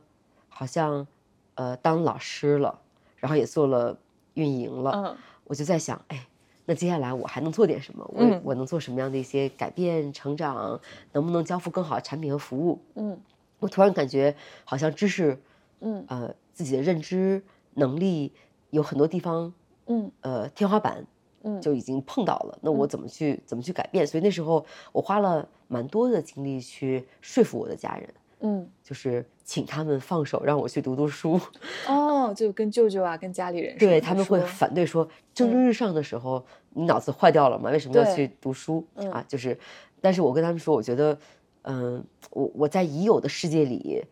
[0.48, 1.06] 好像
[1.54, 2.80] 呃当老师了，
[3.18, 3.96] 然后也做了
[4.34, 6.26] 运营了，嗯我就在想，哎，
[6.64, 8.04] 那接下来我还能做点什么？
[8.12, 10.80] 我、嗯我能做什么样的一些改变、成长？
[11.12, 12.80] 能不能交付更好的产品和服务？
[12.94, 13.20] 嗯
[13.58, 14.34] 我突然感觉
[14.64, 15.40] 好像知识，
[15.80, 17.42] 嗯呃，自己的认知
[17.74, 18.32] 能力
[18.70, 19.54] 有很多地方，
[19.86, 21.06] 嗯呃，天花板
[21.46, 22.59] 嗯，就已经碰到了。
[22.61, 24.06] 那我嗯怎么去怎么去改变？
[24.06, 28.09] 所以那时候我花了蛮多的精力去说服我的家人。
[28.40, 31.40] 嗯就是请他们放手让我去读读书，
[31.88, 37.70] 哦，就跟舅舅啊，跟家里人说对他们会反对说，蒸蒸日上的时候，你脑子坏掉了吗？
[37.70, 39.24] 为什么要去读书嗯啊？
[39.26, 39.59] 就是，
[40.02, 41.18] 但是我跟他们说，我觉得，
[41.62, 44.04] 嗯，我我在已有的世界里，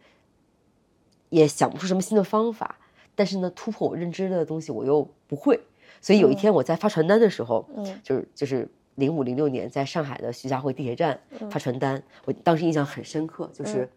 [1.29, 2.79] 也想不出什么新的方法，
[3.14, 5.61] 但是呢，突破我认知的东西我又不会，
[6.05, 6.37] 所以有一嗯。
[6.37, 7.99] 天我在发传单的时候，嗯。
[8.03, 11.51] 就是就是零五零六年在上海的徐家汇地铁站嗯。
[11.51, 13.88] 发传单，我当时印象很深刻，就是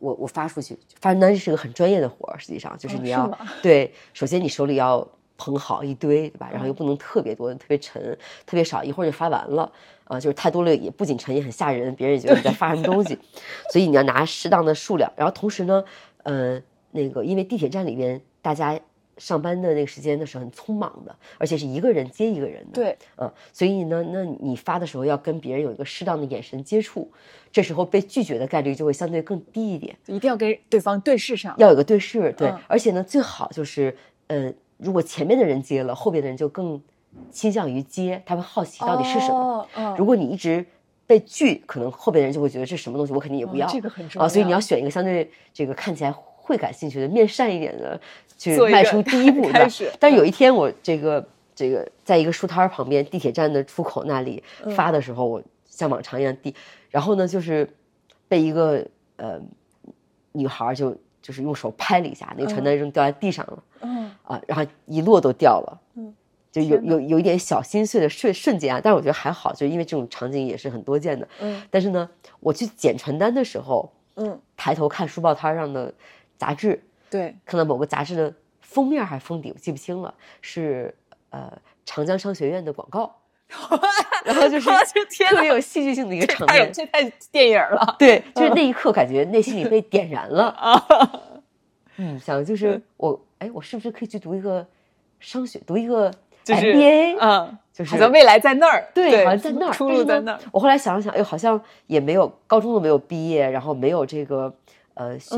[0.00, 3.30] 我我发出去，发传单是个很专业的活儿，实际上就是你要、
[3.62, 5.06] 对，首先你手里要
[5.36, 6.48] 捧好一堆，对吧？
[6.50, 6.74] 然后又嗯。
[6.74, 8.02] 不能特别多，特别沉，
[8.44, 9.70] 特别少，一会儿就发完了
[10.08, 13.16] 啊、就是太多了也不仅沉也很吓人，别人也觉得你在发什么东西，
[13.72, 15.12] 所以你要拿适当的数量。
[15.16, 15.84] 然后同时呢，
[16.24, 16.60] 呃，
[16.92, 18.78] 那个因为地铁站里边大家
[19.18, 27.10] 上班的那个时间的时候很匆忙的，而且是一个人接一个人的，对，嗯，所以呢，那你发的时候要跟别人有一个适当的眼神接触，
[27.50, 29.96] 这时候被拒绝的概率就会相对更低一点。
[30.06, 31.54] 一定要跟对方对视上。
[31.58, 36.80] 要有个对视，对，嗯而且呢，最好就是，呃，如果前面的人接了，后边的人就更
[37.30, 39.38] 倾向于接，他会好奇到底是什么。
[39.38, 40.64] 哦嗯如果你一直
[41.06, 43.66] 被拒，可能后边的人就会觉得这什么东西，我肯定也不哦要。
[43.68, 46.12] 这个很重啊，所以你要要选一个相对这个看起来
[46.46, 48.00] 会感兴趣的，面善一点的
[48.38, 54.72] 去迈出第一步， 但是有一天我这个这个在一个书摊儿旁边地铁站的出口那里嗯。
[54.74, 56.54] 发的时候，我像往常一样递，
[56.88, 57.68] 然后呢就是
[58.28, 59.40] 被一个呃
[60.32, 63.62] 女孩就就是用手拍了一下，那个传单扔掉在地上了。
[63.80, 64.10] 嗯。
[64.22, 66.14] 啊，然后一摞都掉了，嗯，
[66.50, 71.28] 就有有有一点小心碎的瞬瞬间啊，但是我觉得还好，就因为这种场景也是很多见的。
[71.40, 71.62] 嗯。
[71.70, 72.08] 但是呢，
[72.40, 75.92] 我去捡传单的时候，嗯，抬头看书报摊上的
[76.36, 80.94] 杂志，对，看到某个杂志的封面还是封底，我记不清了，是
[81.30, 81.52] 呃
[81.84, 83.14] 长江商学院的广告，
[84.24, 86.72] 然后就是特别有戏剧性的一个场面。
[86.72, 90.48] 这太电影了对，就 是那一刻感觉内心里被点燃了。
[90.58, 90.86] 啊！
[91.98, 94.66] 嗯，想就是我，哎，我是不是可以去读一个
[95.18, 96.12] 商学，读一个
[96.44, 97.16] 就是 MBA？
[97.18, 100.40] 嗯，就是好像未来在那儿，对，好像在那儿，出路在那儿。
[100.52, 104.54] 我后来想了想，哎，好像也没有高中都没有毕业，然后没有这个
[104.92, 105.36] 呃学、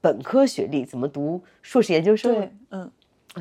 [0.00, 2.34] 本科学历，怎么读硕士研究生？
[2.34, 2.90] 对，嗯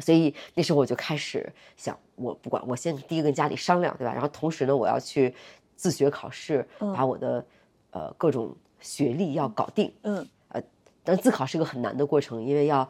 [0.02, 4.14] 所以那时候我就开始想，我不管，我先第一个跟家里商量，对吧？
[4.14, 5.34] 然后同时呢，我要去
[5.76, 7.44] 自学考试，嗯把我的
[7.90, 9.92] 呃各种学历要搞定。
[10.04, 10.62] 嗯呃
[11.04, 12.88] 但自考是个很难的过程，因为要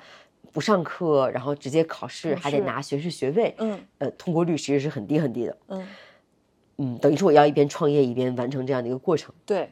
[0.52, 3.56] 不上课，然后直接考试，还得拿学士学位。
[3.60, 5.58] 嗯呃，通过率其实是很低很低的。
[5.68, 5.88] 嗯，
[6.80, 9.34] 嗯，等于说我要一边创业一边完成这样的一个过程。
[9.46, 9.70] 对，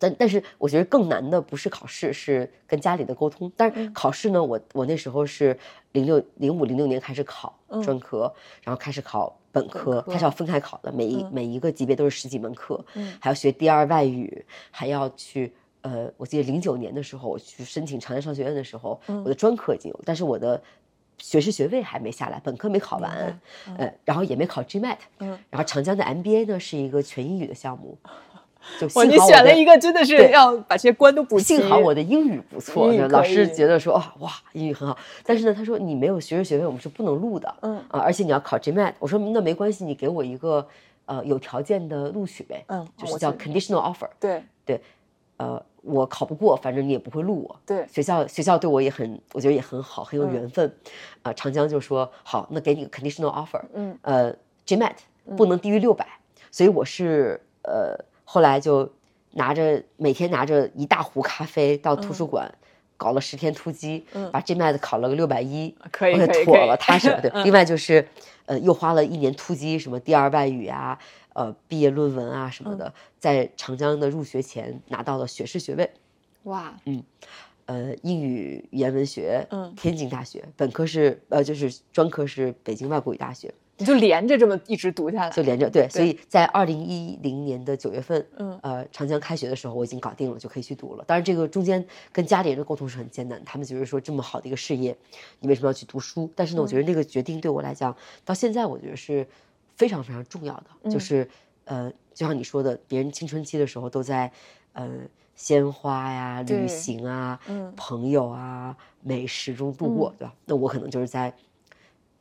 [0.00, 3.52] 但但是我觉得更难的不是考试，是跟家里的沟通。
[3.56, 3.84] 但嗯。
[3.84, 5.56] 是考试呢，我我那时候是
[5.92, 7.80] 零六零五零六年开始考嗯。
[7.82, 8.32] 专科，
[8.62, 11.30] 然后开始考本科，科它是要分开考的，每一、嗯。
[11.30, 15.52] 每一个级别都是十几门课，嗯还要学第二外语，还要去。
[15.82, 20.62] 呃，我记得零九年的时候，我去申请长江商学院的时候，嗯我的专科已经有，但是我的
[21.16, 23.76] 学士学位还没下来，本科没考完，嗯。
[23.78, 27.96] 呃，然后也没考 GMAT，嗯，然后长江的 MBA 呢是一个全英语的项目，
[28.78, 31.56] 就哇，幸好我你选了一个真的是要把这些关都补齐。
[31.56, 37.76] 幸好我的英语不错，老师觉得说啊哇英语很好，但是呢他说你没有学士学位我们是不能录的，嗯。
[37.88, 40.66] 啊而且你要考 GMAT，我说那没关系，你给我一个
[41.06, 44.42] 呃有条件的录取呗，嗯就是叫 conditional offer，对。
[44.64, 44.80] 对
[45.38, 47.60] 呃我考不过，反正你也不会录我。
[47.64, 50.70] 对，学校学校对我也很，我觉得也很好，很有嗯缘分。
[51.22, 53.98] 啊、长江就说好，那给你个 conditional offer，嗯。
[54.02, 54.30] 呃
[54.66, 54.92] ，GMAT
[55.38, 56.06] 不能低于六百、
[56.50, 57.98] 所以我是呃
[58.32, 58.88] 后来就
[59.32, 62.54] 拿着每天拿着一大壶咖啡到图书馆。
[62.96, 66.14] 搞了十天突击，嗯把 GMAT 考了个六百一，可以
[66.44, 67.18] 妥了，踏实了。
[67.22, 68.06] 对，嗯另外就是，
[68.44, 70.98] 呃，又花了一年突击，什么第二外语啊，
[71.32, 75.90] 呃，毕业论文啊什么的，在长江的入学前拿到了学士学位。
[76.42, 77.02] 哇，嗯
[77.64, 91.04] 呃，英语语言文学，嗯天津大学，本科是呃，就是专科是北京外国语大学，你就连着这么一直读下来，就连着对，所以在二零一零年的九月份，嗯呃，长江开学的时候我已经搞定了，就可以去读了。
[91.06, 94.96] 当然，这个中间跟家里人的沟通是很艰难，他们觉得说这么好的一个事业，
[95.40, 96.30] 你为什么要去读书？
[96.36, 99.26] 但是呢，我觉得那个决定对我来讲，到现在我觉得是
[99.76, 101.26] 非常非常重要的，就是
[101.64, 104.30] 呃，就像你说的，别人青春期的时候都在
[104.74, 104.88] 呃
[105.34, 110.34] 鲜花呀、旅行啊、嗯朋友啊、美食中度过，对吧？
[110.44, 111.32] 那我可能就是在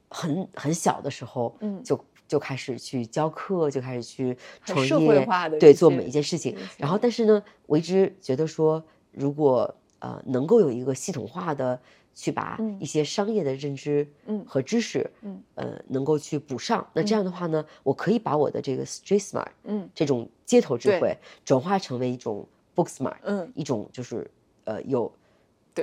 [0.09, 1.83] 很很小的时候，嗯。
[1.83, 6.55] 就就开始去教课，就开始去创很社会业，化的对，做每一件事情。
[6.77, 11.79] 然后，但是呢，我一直觉得说，如果呃能够有一个系统化的
[12.13, 12.77] 去把嗯。
[12.79, 14.45] 一些商业的认知嗯。
[14.45, 15.41] 和知识，嗯。
[15.55, 19.89] 呃，能够去补上，那这样的话呢，我可以把我的这个 street smart 嗯。
[19.95, 24.29] 这种街头智慧转化成为一种 book smart，嗯，一种就是
[24.65, 25.11] 呃有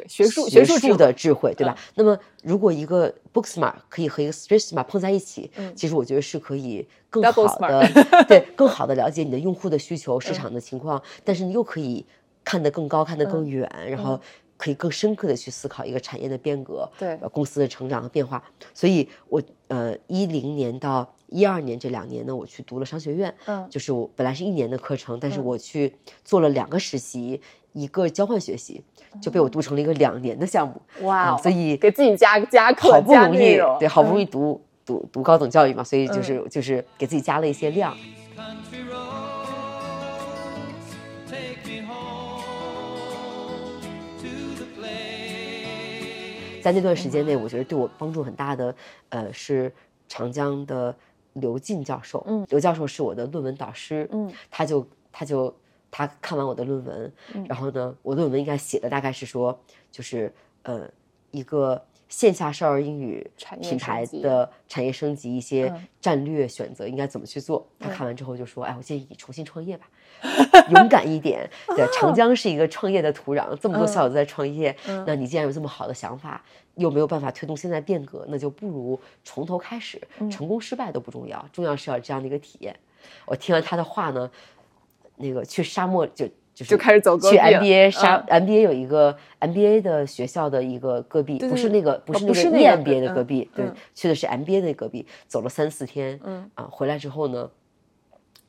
[0.00, 1.76] 对，学术学术的智慧，对吧？
[1.94, 5.72] 那么如果一个 book smart 可以和一个 street smart 碰在一起，嗯。
[5.74, 7.88] 其实我觉得是可以更好的
[8.28, 12.04] 对更好的了解你的用户的需求、市场的情况，但是你又可以
[12.44, 14.20] 看得更高、看得更远，然后
[14.56, 17.16] 可以更深刻的去思考一个产业的变革，对。
[17.20, 18.42] 呃公司的成长和变化。
[18.72, 23.66] 所以我呃一零年到一二年这两年呢，我去读了商学院，嗯。
[23.68, 25.44] 就是我本来是一年的课程，但是嗯。
[25.44, 27.40] 我去做了两个实习，
[27.76, 28.82] 一个交换学习，
[29.20, 30.80] 就被我读成了一个两年的项目。
[31.02, 37.94] 哇所以给自己加加课，好不容易对，好不容嗯易读、读读高等教育嘛，所以就是、就是给自己加了一些量。
[41.28, 42.40] take me home
[44.22, 48.74] to the place 在那段时间内，我觉得对我帮助很大的，
[49.10, 49.70] 呃，是
[50.08, 50.96] 长江的
[51.34, 52.24] 刘进教授。
[52.26, 54.08] 嗯刘教授是我的论文导师。
[54.12, 55.54] 嗯他就他就
[55.96, 59.58] 他看完我的论文，嗯然后呢，我论文应该写的大概是说，
[59.90, 60.30] 就是
[60.64, 60.86] 呃，
[61.30, 63.26] 一个线下少儿英语
[63.62, 67.66] 品牌的产业升级一些嗯战略选择应该怎么去做。
[67.80, 69.88] 他嗯看完之后就说：“哎，我建议你重新创业吧，
[70.68, 71.48] 勇敢一点。
[71.74, 76.44] 对，长江是一个创业的土壤，这么多校友都在创业， 嗯那你既然有这么好的想法，
[76.74, 82.76] 又没有办法推动现在变革，那就不如从头开始，嗯成功失败都不重要，重要是要这样的一个体验。”
[83.24, 84.28] 我听完他的话呢，
[85.16, 97.50] 那个去沙漠就就是就开始走戈去壁了 MBA 沙、嗯 MBA 有一个 MBA 的学校的一个戈壁，对对不是那个不哦是那个念不是那个 MBA 的嗯戈壁，对嗯，去的是 MBA 的戈壁，走了三四天，嗯啊，回来之后呢，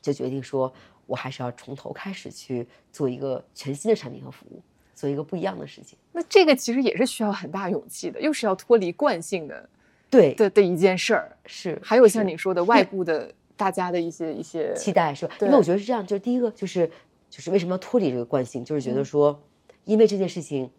[0.00, 0.72] 就决定说
[1.06, 4.62] 我还是要从头开始去做一个全新的产品和服务，
[4.94, 5.98] 做一个不一样的事情。
[6.12, 9.68] 那这个其实也是需要很大勇气的，又是要脱离惯性的
[10.10, 11.36] 对，的的一件事儿。
[11.44, 11.78] 是。
[11.84, 15.34] 还有像你说的外部的大家的一些一些期待是吧？
[15.42, 16.90] 因为我觉得是这样，就是第一个就是
[17.28, 18.94] 就是为什么要脱离这个惯性，就是觉嗯。
[18.94, 19.42] 得说，
[19.84, 20.70] 因为这件事情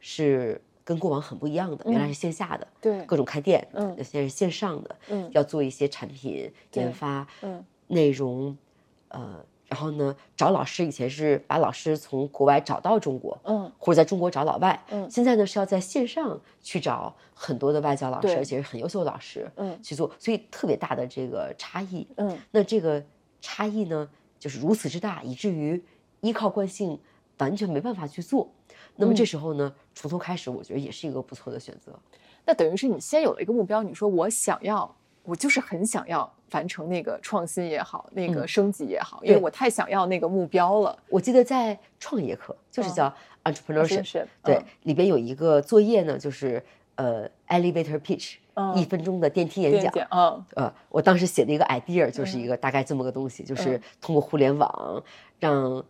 [0.00, 2.08] 是跟过往很不一样的，原来嗯。
[2.08, 3.94] 是线下的，对各种开店，嗯。
[4.04, 5.28] 现在是线上的，嗯。
[5.32, 7.62] 要做一些产品研发，嗯。
[7.88, 8.56] 内容，
[9.08, 23.02] 呃，然后呢，找老师以前是把老师从国外找到中国，嗯或者在中国找老外，嗯现在呢是要在线上去找很多的外教老师，而且是很优秀的老师，嗯去做，所以特别大的这个差异，嗯那这个
[23.40, 24.06] 差异呢，
[24.38, 25.82] 就是如此之大，以至于
[26.20, 27.00] 依靠惯性
[27.38, 28.52] 完全没办法去做。
[28.94, 31.98] 那么这嗯时候呢，从头开始，我觉得也是一个不错的选择。
[32.44, 34.94] 那等于是你先有了一个目标，你说我想要，
[35.24, 38.48] 我就是很想要完成那个创新也好，那个嗯。
[38.48, 40.98] 升级也好，因为我太想要那个目标了。
[41.08, 42.94] 我记得在创业课，就是嗯。
[42.94, 43.14] 叫
[43.44, 44.64] entrepreneurship，、对，嗯。
[44.82, 46.62] 里边有一个作业呢，就是
[46.96, 48.74] 呃 elevator pitch，、嗯。
[48.76, 49.92] 一分钟的电梯演讲。
[50.10, 50.44] 嗯。
[50.54, 55.02] 呃，我当时写的一个 idea 就是一个大概这么个东西，就是嗯通过互联网
[55.38, 55.84] 让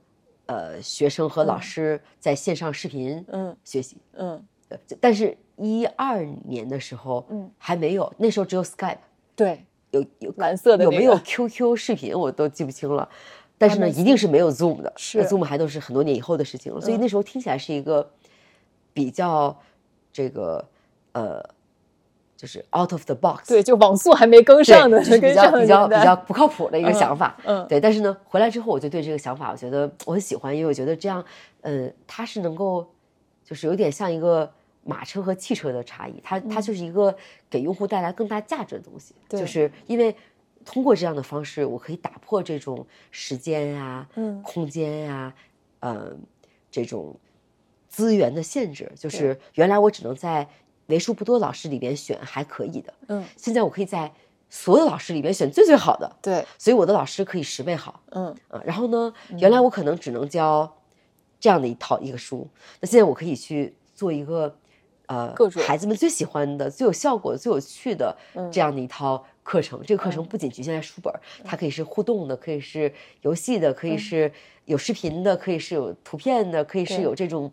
[0.47, 1.63] 呃学生和老嗯。
[1.63, 3.57] 师在线上视频嗯。
[3.65, 3.97] 学习。
[4.13, 8.97] 嗯，呃但是，一二年的时候，嗯，还没有，那时候只有 Skype，
[9.35, 13.09] 对，有有蓝色的有没有 QQ 视频我都记不清了，
[13.59, 18.11] 但是呢，一定是没有 Zoom 的，是那 Zoom 还都是很多年以后的事情了，所以嗯那时候听起来是一个
[18.93, 19.57] 比较
[20.13, 20.65] 这个
[21.13, 21.43] 呃，
[22.37, 27.37] 就是 out of the box，对，就网速还没跟，上呢，就是比较比较比较不靠谱的一个嗯想法。
[27.45, 27.81] 嗯对。
[27.81, 31.25] 但是呢，回来之后我就对这个想法，我觉得我很喜欢，因为我觉得这样，
[31.61, 32.87] 呃，它是能够，
[33.45, 34.51] 就是有点像一个
[34.85, 37.17] 马车和汽车的差异，它它就是一个
[37.51, 40.15] 给用户带来更大价值的东西，就是因为。
[40.65, 44.41] 通过这样的方式，我可以打破这种时间呀、嗯。
[44.45, 45.35] 空间呀、
[45.81, 46.13] 呃，
[46.71, 47.19] 这种
[47.89, 48.89] 资源的限制。
[48.95, 50.49] 就是原来我只能在
[50.87, 53.25] 为数不多老师里边选还可以的，嗯。
[53.37, 54.13] 现在我可以在
[54.49, 58.33] 所有老师里边选最最好的，对，所以我的老师可以十倍好嗯。
[58.47, 58.63] 啊。
[58.65, 60.73] 然后呢，原来我可能只能教
[61.41, 62.49] 这样的一套一个书，
[62.81, 64.57] 那现在我可以去做一个
[65.13, 69.81] 呃各种孩子们最喜欢的、最有效果、最有趣的嗯这样的一套课程。
[69.87, 74.33] 这个课程不仅局限在书本儿，它可以是互动的，可以是游戏的，可以是
[74.65, 77.53] 有视频的，可以是有图片的，可以是有这种。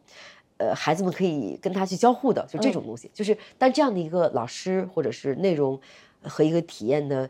[0.62, 5.80] 呃，孩子们可以跟他去交互的，就这种东西，就是但这样的一个老师或者是内容
[6.22, 7.30] 和一个体验的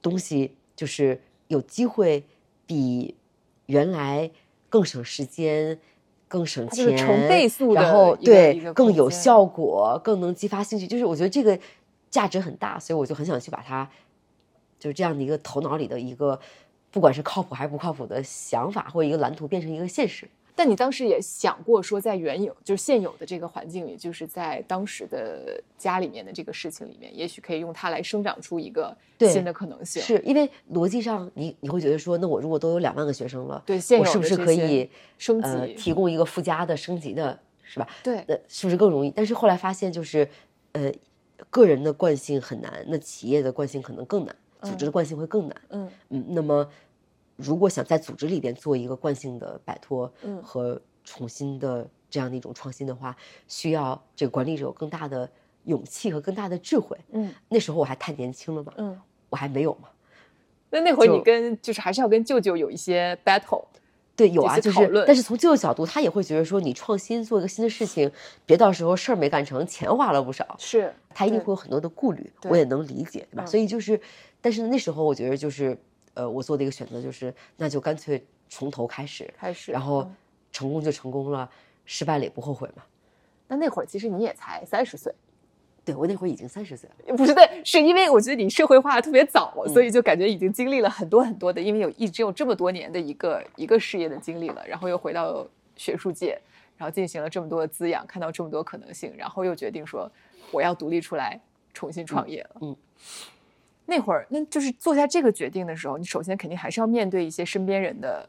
[0.00, 2.24] 东西，就是有机会
[2.64, 3.14] 比
[3.66, 4.30] 原来
[4.70, 5.78] 更省时间、
[6.28, 6.94] 更省钱，
[7.74, 10.86] 然后对更有效果，更能激发兴趣。
[10.86, 11.58] 就是我觉得这个
[12.10, 13.88] 价值很大，所以我就很想去把它，
[14.78, 16.38] 就是这样的一个头脑里的一个，
[16.90, 20.28] 不管是靠谱还是不靠谱的想法或者一个蓝图，变成一个现实。
[20.58, 30.02] 但你当时也想过说，在原有就是现有的这个环境里，就是在当时的家里面的这个事情里面，也许可以用它来生长出一个新的可能性。
[30.02, 37.86] 是因为逻辑上你你会觉得说，那我如果都有两万个学生了，对现有我是不是可以升呃级提供一个附加的升级的，是吧？
[38.02, 39.12] 对那是不是更容易？
[39.12, 40.28] 但是后来发现，就是
[40.72, 40.92] 呃，
[41.50, 45.56] 个人的惯性很难，那企业的惯性可能更难，组织的惯性会更难。
[45.68, 46.68] 嗯嗯，那么
[47.38, 53.16] 如果想在组织里边做一个惯性的摆脱嗯和重新的这样的一种创新的话，
[53.46, 55.30] 需要这个管理者有更大的
[55.64, 56.98] 勇气和更大的智慧。
[57.12, 59.00] 嗯那时候我还太年轻了嘛，嗯。
[59.30, 59.88] 我还没有嘛。
[60.70, 63.64] 那那会儿你跟就是还是要跟舅舅有一些 battle。
[64.16, 68.10] 对，有啊，就是，但是从舅舅角度，他也会觉得说，你创新做一个新的事情，
[68.44, 73.44] 别到时候事儿没干成，钱花了不少，是他一定会有很多的顾虑，我也能理解，对吧？
[73.44, 74.00] 嗯所以就是，
[74.40, 75.78] 但是那时候我觉得就是，
[76.18, 80.16] 呃，我做的一个选择就是，那就干脆从头开始，开始，然后嗯
[80.50, 81.48] 成功就成功了，
[81.84, 82.82] 失败了也不后悔嘛。
[83.46, 85.14] 那那会儿其实你也才三十岁，
[85.84, 95.46] 对我那会儿已经三十岁了，不是对，是因为我觉得你社会化的特别早，嗯所以就感觉已经经历了很多很多的，因为有一直有这么多年的一个一个事业的经历了，然后又回到
[95.76, 96.36] 学术界，
[96.76, 100.10] 然后进行了这么多的滋养，看到这么多可能性，然后又决定说
[100.50, 101.40] 我要独立出来
[101.72, 102.56] 重新创业了。
[102.62, 102.76] 嗯
[103.90, 108.28] 那会儿那就是做下这个决定的时候，你首先肯定还是要面对一些身边人的，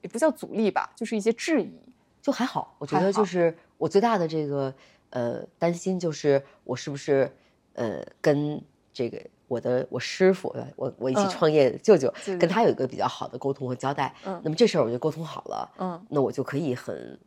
[0.00, 1.72] 也不叫阻力吧，就是一些质疑。
[2.20, 4.72] 就还好，我觉得就是我最大的这个
[5.10, 7.28] 呃担心就是我是不是
[7.74, 17.18] 呃跟这个我的我师傅呃我我一起嗯创业的舅舅、跟他有一个比较好的沟通和交代，嗯那么这事儿我就沟通好了，嗯那我就可以很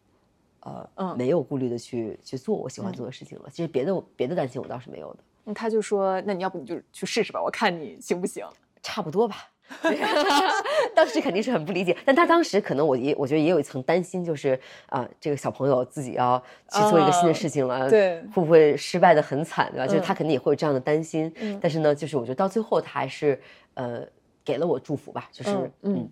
[0.61, 3.49] 呃、嗯没有顾虑的去去做我喜欢做的事情了。
[3.51, 8.45] 其实别的别的担心我倒是没有的，那他就说，那你要不你就去试试吧，我看你行不行。
[8.83, 9.37] 差不多吧。
[10.93, 16.37] 当时肯定是很不理解，但他当时可能我也我觉得也有一层担心，就是啊、这个小朋友自己要
[16.71, 19.87] 去做一个新的啊事情了，对会不会失败的很惨，对吧？
[19.87, 23.41] 就是嗯他肯定也会有这样的担心，嗯但是呢，就是我觉得到最后他还是
[23.73, 24.05] 呃
[24.43, 26.11] 给了我祝福吧，就是嗯嗯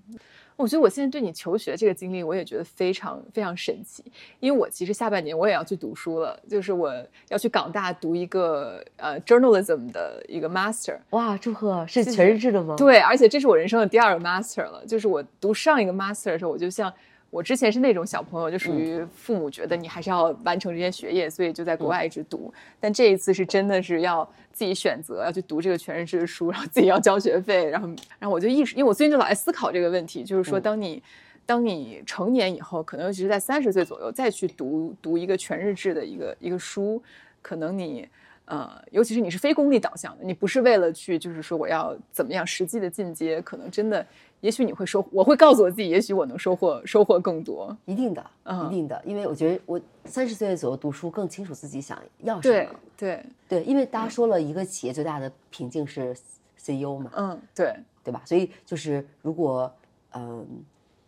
[0.55, 4.03] 我觉得我现在对你求学这个经历，我也觉得非常非常神奇，
[4.39, 6.93] 因为我其实下半年我也要去读书了，就是我
[7.29, 10.97] 要去港大读一个呃 journalism 的一个 master。
[11.09, 14.83] 哇，祝贺是全日制的吗？，对，而且这是我人生的第二个 master 了。
[14.85, 16.93] 就是我读上一个 master 的时候，我就像
[17.33, 22.53] 我之前是那种小朋友，就属于父母觉得你还是要完成这些学业，所以就在国外一直读。
[22.79, 27.87] 但这一次是真的是要自己选择要去读这个全日制的书，然后自己要交学费，然后
[28.19, 31.01] 然后我就意识，因为我最近就老在思考这个问题，就是说嗯当你。
[31.45, 37.03] 当你成年以后，可能尤其是在三十岁左右，再去读读一个全日制的一个一个书，
[37.41, 38.07] 可能你
[38.45, 44.07] 呃，尤其是你是非功利导向的，你不是为了去就是说我要怎么样实际的进阶，可能真的，
[44.43, 47.75] 也许你会收，我会告诉我自己，也许我能收获收获更多。
[47.85, 48.67] 一定的，嗯。
[48.67, 52.69] 一定的，因为我觉得我三十岁左右读书更清楚自己想要什么。
[52.97, 56.13] 对，对，因为大家说了一个企业最大的瓶颈是
[56.57, 57.73] CEO 嘛，嗯对，
[58.03, 58.21] 对吧？
[58.25, 59.71] 所以就是如果
[60.11, 60.45] 嗯、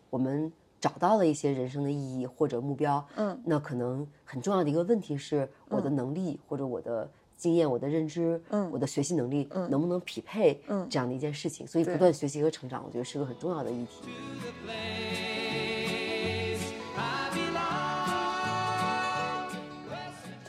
[0.10, 3.38] 我们找到了一些人生的意义或者目标，嗯。
[3.44, 11.66] 那可能很重要的一个问题是我的能力、或者我的经验、我的认知、嗯我的学习能力、嗯能不能匹配嗯这样的一件事情。
[11.68, 14.10] 所以不断学习和成长，我觉得是个很重要的议题。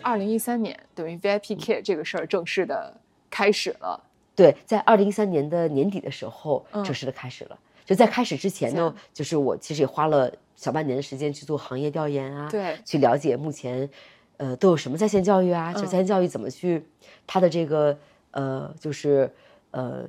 [0.03, 2.97] 二零一三年等于 VIP Kit 这个事儿正式的
[3.29, 4.01] 开始了。
[4.37, 7.59] 对，在二零一三年的年底的时候，嗯正式的开始了。
[7.85, 13.89] 就在开始之前呢，就是我其实也花了小半年的时间去做行业调研啊，对去了解目前，
[14.37, 16.85] 呃，都有什么在线教育啊，就嗯在线教育怎么去，
[17.27, 17.97] 它的这个
[18.31, 19.31] 呃，就是
[19.71, 20.09] 呃，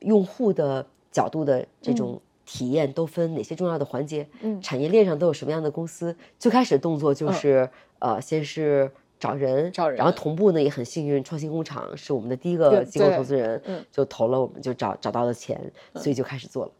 [0.00, 6.16] 用户的角度的这种体验都分哪些重要的环节，嗯产业链上都有什么样的公司。
[6.38, 7.68] 最开始的动作就是、
[7.98, 8.90] 呃，先是。
[9.16, 15.58] 找人，找然后同步呢也很幸运，创新工厂是我们的第一个机构投资人，嗯就投了，我们就找找到了钱，
[15.94, 16.72] 所以就开始做了。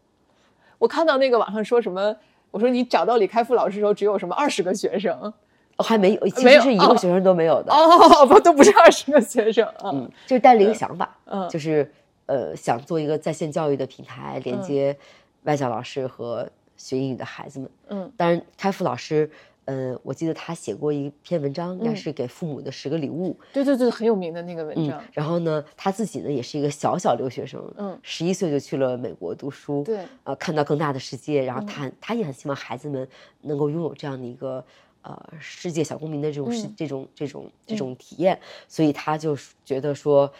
[0.77, 2.15] 我看到那个网上说什么，
[2.51, 5.33] 我说你找到李开复老师的时候只有什么二十个学生，
[5.77, 7.73] 哦，还没有，其实是一个哦学生都没有的。
[7.73, 9.91] 哦，不都不是二十个学生啊。
[9.93, 11.91] 嗯，就是带了一个想法，嗯就是
[12.27, 14.95] 呃，想做一个在线教育的平台，连接
[15.43, 17.69] 外教老师和学英语的孩子们。
[17.89, 19.29] 嗯当然，开复老师，
[19.65, 23.37] 呃，我记得他写过一篇文章，应该嗯是给父母的十个礼物。
[23.51, 33.07] 对对对，很有名的那个文嗯章。，然后呢，他自己呢也是一个小小留学生，嗯十一岁就去了美国读书，对呃，看到更大的世界，然后嗯他、他也很希望孩子们
[33.41, 34.63] 能够拥有这样的一个
[35.05, 38.37] 呃世界小公民的这种这种这种这种体验，
[38.67, 40.31] 所以他就觉得说。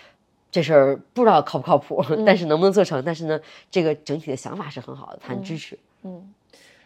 [0.51, 3.03] 这事儿不知道靠不靠谱，但是能不能做成？
[3.03, 3.37] 但是呢，
[3.69, 5.77] 这个整体的想法是很好的，他很支持。
[6.03, 6.33] 嗯，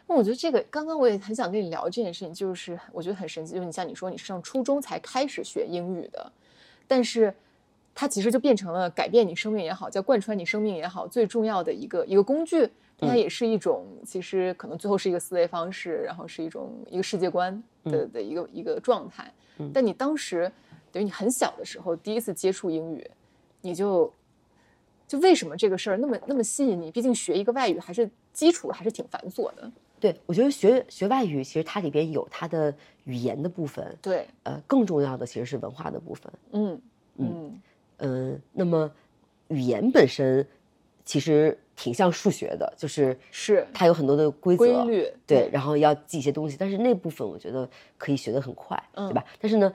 [0.08, 6.32] 那我觉得这个刚刚我也很想跟你聊这件事情，就是我觉得很神奇，就是你像你说你是上初中才开始学英语的，
[6.88, 7.32] 但是
[7.94, 12.68] 它其实就变成了改变你生命也好，叫贯穿你生命也好，最重要的一个一个工具。
[13.00, 19.34] 它也是一种，其实可能最后是一个思维方式，然后是一种一个世界观的的一个一个状态。
[19.74, 20.52] 但你当时
[20.92, 23.06] 等于你很小的时候第一次接触英语，
[23.62, 24.12] 你就
[25.08, 26.90] 就为什么这个事儿那么那么吸引你？
[26.92, 29.72] 毕竟学一个外语还是基础还是挺繁琐的。
[30.00, 32.74] 对我觉得学学外语，其实它里边有它的
[33.04, 36.32] 语言的部分，对，呃，更重要的其实是文化的部分。
[36.52, 36.82] 嗯
[37.18, 37.62] 嗯
[37.98, 38.90] 嗯，那么
[39.50, 40.48] 语言本身
[41.10, 49.26] 其实挺像数学的，就是是它有很多的规则、规律对，然后要记一些东西，但是那部分我觉得可以学得很快，嗯对吧？
[49.42, 49.74] 但是呢，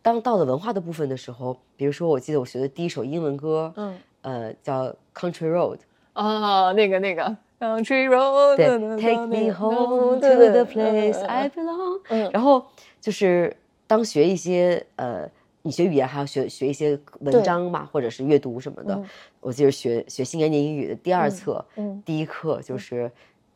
[0.00, 5.78] 当到了文化的部分的时候，比如说我记得我学的第一首英文歌，嗯呃，叫《Country Road》，
[6.14, 8.66] 哦，那个那个 Country road，对
[8.96, 12.00] ，Take me home to the place 嗯 I 嗯 belong。
[12.10, 12.64] 嗯然后
[13.00, 13.56] 就是
[13.88, 15.28] 当学一些呃，
[15.62, 18.94] 你学语言还要学学一些文章嘛，或者是阅读什么的。
[18.94, 19.04] 嗯。
[19.40, 22.02] 我记得学学新概念英语的第二册，嗯。
[22.04, 23.10] 第一课就是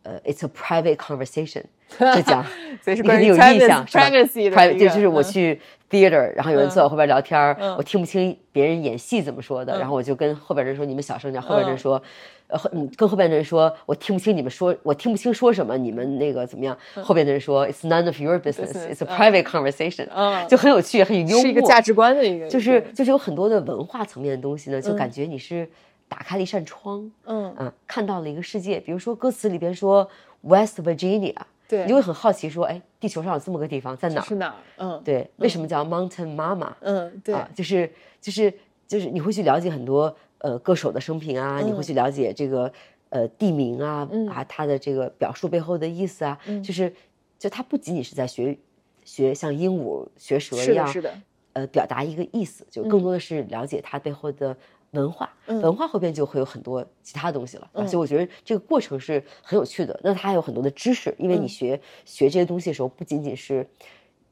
[0.04, 1.62] 呃，it's a private conversation，
[2.14, 2.44] 就讲
[2.82, 12.02] 所以是你肯定有印象是吧 private 就就是我嗯去 theater，然后有人坐在我后边聊天我听不清别人演戏怎么说的，然后我就跟后边人说你们小声点，后边人嗯说，
[12.48, 16.76] 呃，嗯跟后边的人说我听不清你们说，我听不清说什么，你们那个怎么样？
[17.02, 19.16] 后边的人说 it's none of your business，it's a 嗯。
[19.16, 20.46] private conversation，嗯。
[20.48, 24.96] 就很有趣，很幽默，是一个价值观的一个，就是就是有很多的文化层面的东西呢，就嗯。
[24.96, 25.66] 感觉你是
[26.08, 27.54] 打开了一扇窗，嗯。
[27.58, 28.78] 嗯，看到了一个世界。
[28.80, 30.08] 比如说歌词里边说
[30.42, 31.34] West Virginia，
[31.68, 31.82] 对。
[31.82, 34.24] 你就会很好奇说，哎，地球上有这么个地方在哪儿？
[34.24, 34.54] 是哪儿？
[34.78, 36.72] 嗯，对，为什么叫 Mountain Mama？
[36.80, 37.34] 嗯对。
[37.34, 37.90] 啊，就是
[38.20, 38.52] 就是
[38.86, 42.72] 就是你会去了解很多呃歌手的生平啊，你会去了解这个
[43.08, 44.28] 呃地名啊，嗯。
[44.28, 46.92] 啊它的这个表述背后的意思啊，就是
[47.38, 48.56] 就它不仅仅是在学
[49.04, 51.14] 学像鹦鹉学舌是的，一样，是的，
[51.54, 54.56] 呃表达一个意思，就更多的是了解它背后的
[54.94, 55.30] 文化。
[55.46, 59.98] 嗯文化后边就会有很多其他东西了，嗯所以我觉得这个过程是很有趣的。
[60.02, 63.68] 那它还有很多的知识，因为你嗯学、学这些东西的时候，不仅仅是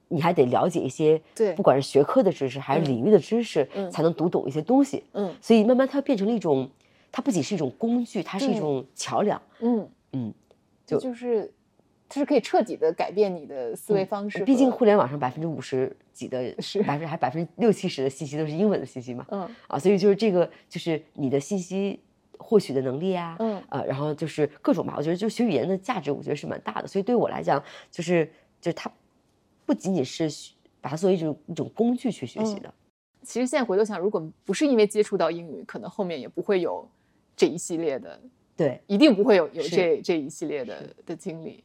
[0.08, 5.04] 你还得了解一些，对不管是学科的知识还是嗯领域的知识，嗯才能读懂一些东西。
[5.12, 6.70] 嗯所以慢慢它变成了一种，
[7.10, 9.40] 它不仅是一种工具，它是一种桥梁。
[9.60, 10.32] 嗯嗯，
[10.86, 11.52] 就就是
[12.14, 19.26] 它是可以彻底的改变你的思维方式和，毕竟互联网上百分之五十几的， 是百分之还百分之六七十的信息都是英文的信息嘛。
[19.30, 21.98] 嗯啊，所以就是这个，就是你的信息
[22.36, 26.86] 获取的能力啊，嗯呃，然后就是各种吧，我觉得就学语言的价值，我觉得是蛮大的。
[26.86, 28.92] 所以对我来讲，就是就是它
[29.64, 30.52] 不仅仅是学
[30.82, 32.74] 把它作为一种一种工具去学习嗯的，
[33.22, 36.86] 其实现在回头想，如果不是因为接触到英语，可能后面也不会有
[37.34, 38.20] 这一系列的，
[38.56, 38.80] 对。
[38.86, 41.64] 一定不会有有这这一系列的的经历。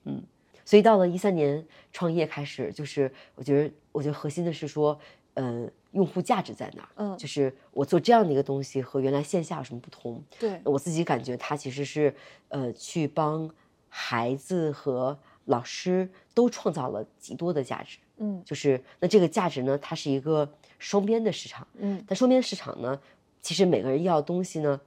[0.67, 4.99] 所以到了一三年创业开始，就是我觉得我觉得核心的是说，
[5.35, 6.89] 呃，用户价值在哪儿？
[6.97, 10.21] 嗯就是我做这样的一个东西和原来线下有什么不同？
[10.37, 12.13] 对，我自己感觉它其实是
[12.49, 13.49] 呃去帮
[13.87, 17.97] 孩子和老师都创造了极多的价值。
[18.17, 21.65] 嗯就是那这个价值呢，它是一个双边的市场。
[21.77, 22.99] 嗯但双边市场呢，
[23.41, 24.81] 其实每个人要的东西呢，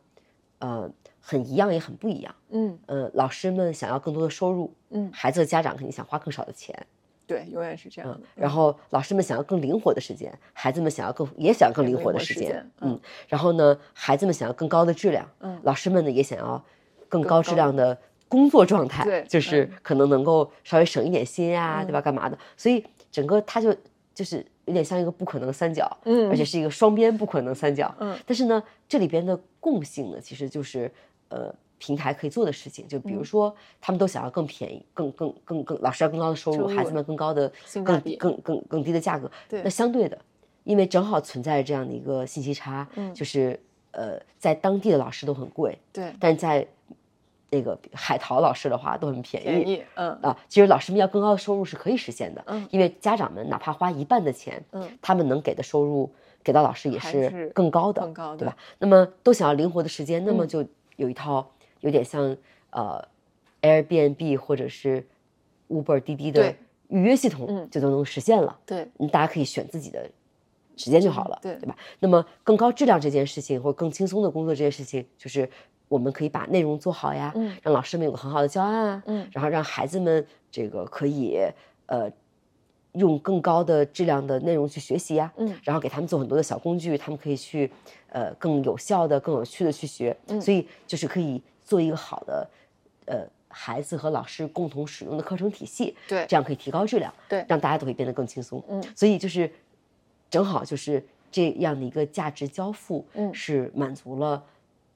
[0.61, 0.91] 呃，
[1.21, 2.35] 很一样也很不一样。
[2.51, 6.87] 嗯呃，老师们想要更多的收入，嗯，孩子的家长肯定想花更少的钱。
[7.27, 16.65] 对，永远是这样嗯的。，然后老师们想要更灵活的时间，孩子们想要更也想要更灵活的时间，嗯嗯，然后呢，孩子们想要更高的质量，嗯老师们呢也想要
[17.09, 17.97] 更高高质量的
[18.29, 22.01] 工作状态，对就是嗯可能能够稍微省一点心啊，对嗯吧？
[22.01, 22.37] 干嘛的？
[22.57, 23.73] 所以整个他就
[24.21, 26.29] 就是有点像一个不可能三角，嗯。
[26.29, 28.15] 而且是一个双边不可能三角，嗯。
[28.27, 30.93] 但是呢，这里边的共性呢，其实就是
[31.31, 31.55] 呃。
[31.83, 33.25] 平台可以做的事情，就比如嗯。
[33.25, 37.51] 说，他们都想要更便宜、更更更更老师要更高的收入，孩子们更高的
[37.83, 39.31] 更更更更低的价格。
[39.49, 39.63] 对。
[39.65, 40.19] 那相对的，
[40.65, 43.15] 因为正好存在这样的一个信息差，嗯。
[43.15, 43.59] 就是
[43.93, 46.69] 呃，在当地的老师都很贵，对，但在
[47.51, 49.47] 那个海淘老师的话都很便宜。
[49.47, 56.11] 便宜，嗯啊，其实老师们要更高的收入是可以实现的，嗯因为家长们哪怕花一半的钱，嗯他们能给的收入
[56.43, 58.57] 给到老师也是是更高的，更高的对吧？
[58.79, 60.65] 那么都想要灵活的时间，那么嗯就
[60.97, 62.37] 有一套有点像
[62.71, 63.03] 呃
[63.63, 65.07] Airbnb 或者是
[65.69, 66.55] Uber、滴滴的
[66.89, 68.59] 预约系统，嗯就都能实现了。
[68.65, 70.11] 对，你大家可以选自己的
[70.77, 71.77] 时间就好了，对对吧？
[71.99, 75.49] 那么更高质量这件事情，或者更轻松的工作这件事情，就是
[75.91, 81.41] 我们可以把内容做好呀，嗯让老师们有个很好的教案啊，嗯然后让孩子们这个可以
[81.87, 82.09] 呃
[82.93, 87.69] 用更高的质量的内容去学习呀，嗯然后给他们做很多的小工具，他们可以去
[88.09, 90.41] 呃更有效的、更有趣的去学，嗯。
[90.41, 92.49] 所以就是可以做一个好的
[93.07, 98.81] 呃孩子和老师共同使用的课程体系，对这样可以提高质量，对让大家都会变得更轻松，嗯。
[98.95, 99.51] 所以就是
[100.31, 104.41] 正好就是这样的一个价值交付，嗯是满足了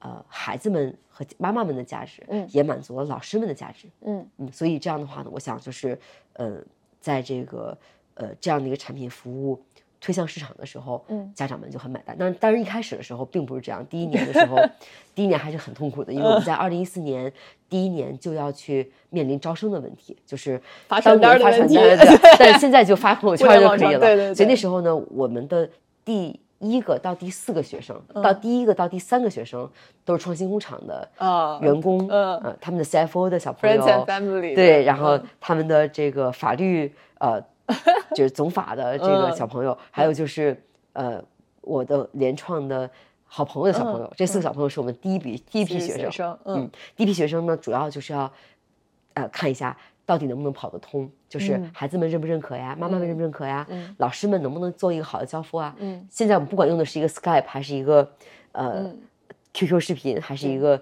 [0.05, 5.97] 呃孩子们和妈妈们的价值，嗯也满足了老师们的价值，嗯嗯，所以这样的话呢，我想就是，
[6.33, 6.57] 呃，
[6.99, 7.75] 在这个
[8.13, 9.59] 呃这样的一个产品服务
[9.99, 12.15] 推向市场的时候，嗯家长们就很买单。
[12.19, 14.57] 但是，当然一开始的时候并不是这样，第一年的时候，
[15.15, 17.31] 第一年还是很痛苦的，因为我们在二零一四年
[17.67, 21.45] 第一年就要去面临招生的问题，就是发传单的
[22.37, 23.79] 但现在就发朋友圈就可以了。
[23.79, 25.67] 上对对所以那时候呢，我们的
[26.03, 28.21] 第一个到第四个学生，嗯。
[28.21, 29.69] 到第一个到第三个学生
[30.03, 32.37] 都是创新工厂的啊员工，嗯。
[32.39, 37.41] 呃，他们的 CFO 的小朋友，friends and family，对，然后嗯他们的这个法律呃，
[38.15, 39.35] 就是总法的 这个嗯。
[39.35, 40.61] 小朋友，还有就是
[40.93, 41.23] 呃，
[41.61, 42.89] 我的联创的
[43.23, 48.31] 好朋友的小朋友，这四个小朋友是我们第一笔第一批学生，嗯，第一批学生呢，主要就是要
[49.13, 49.75] 呃看一下
[50.05, 51.71] 到底能不能跑得通，就是嗯。
[51.73, 53.95] 孩子们认不认可呀，妈妈们认不认可呀，嗯。
[53.97, 55.75] 老师们能不能做一个好的交付啊？
[55.79, 56.07] 嗯。
[56.09, 58.09] 现在我们不管用的是一个 Skype 还是一个
[58.51, 58.99] 呃、嗯。
[59.53, 60.81] QQ 视频，还是一个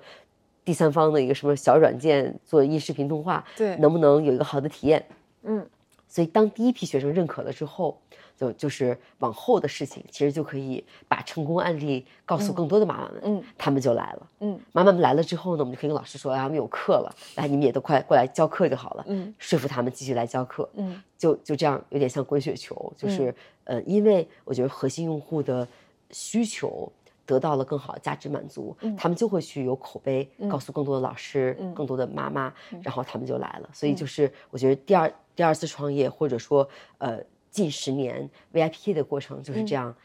[0.66, 3.76] 第三方的一个什么小软件做音视频通话，对。
[3.78, 5.06] 能不能有一个好的体验？
[5.44, 5.66] 嗯。
[6.08, 8.00] 所以当第一批学生认可了之后，
[8.44, 14.28] 就就是往后的事情，其实就可以把成功案例告诉更多的妈妈们，嗯他们就来了。
[14.40, 20.70] 嗯妈妈们来了之后呢，我们就可以跟老师说，啊，我们有课了，来你们也都快过来教课就好了，嗯说服他们继续来教课。
[20.74, 23.34] 嗯就就这样，有点像滚雪球，就是、
[23.64, 25.66] 呃，因为我觉得核心用户的
[26.12, 26.92] 需求
[27.26, 33.70] 得到了更好的价值满足，嗯他们就会去有口碑，告诉更多的老师、嗯更多的妈妈，然后他们就来了。
[33.72, 36.68] 所以嗯就是我觉得第二第二次创业，或者说
[36.98, 37.18] 呃
[37.54, 39.66] 近十年 VIP 的过程就是嗯。
[39.66, 39.96] 这样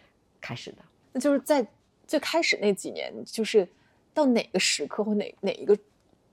[0.41, 0.79] 开始的。
[1.13, 1.67] 那就是在
[2.07, 3.67] 最开始那几年，就是
[4.15, 5.77] 到哪个时刻或哪哪一个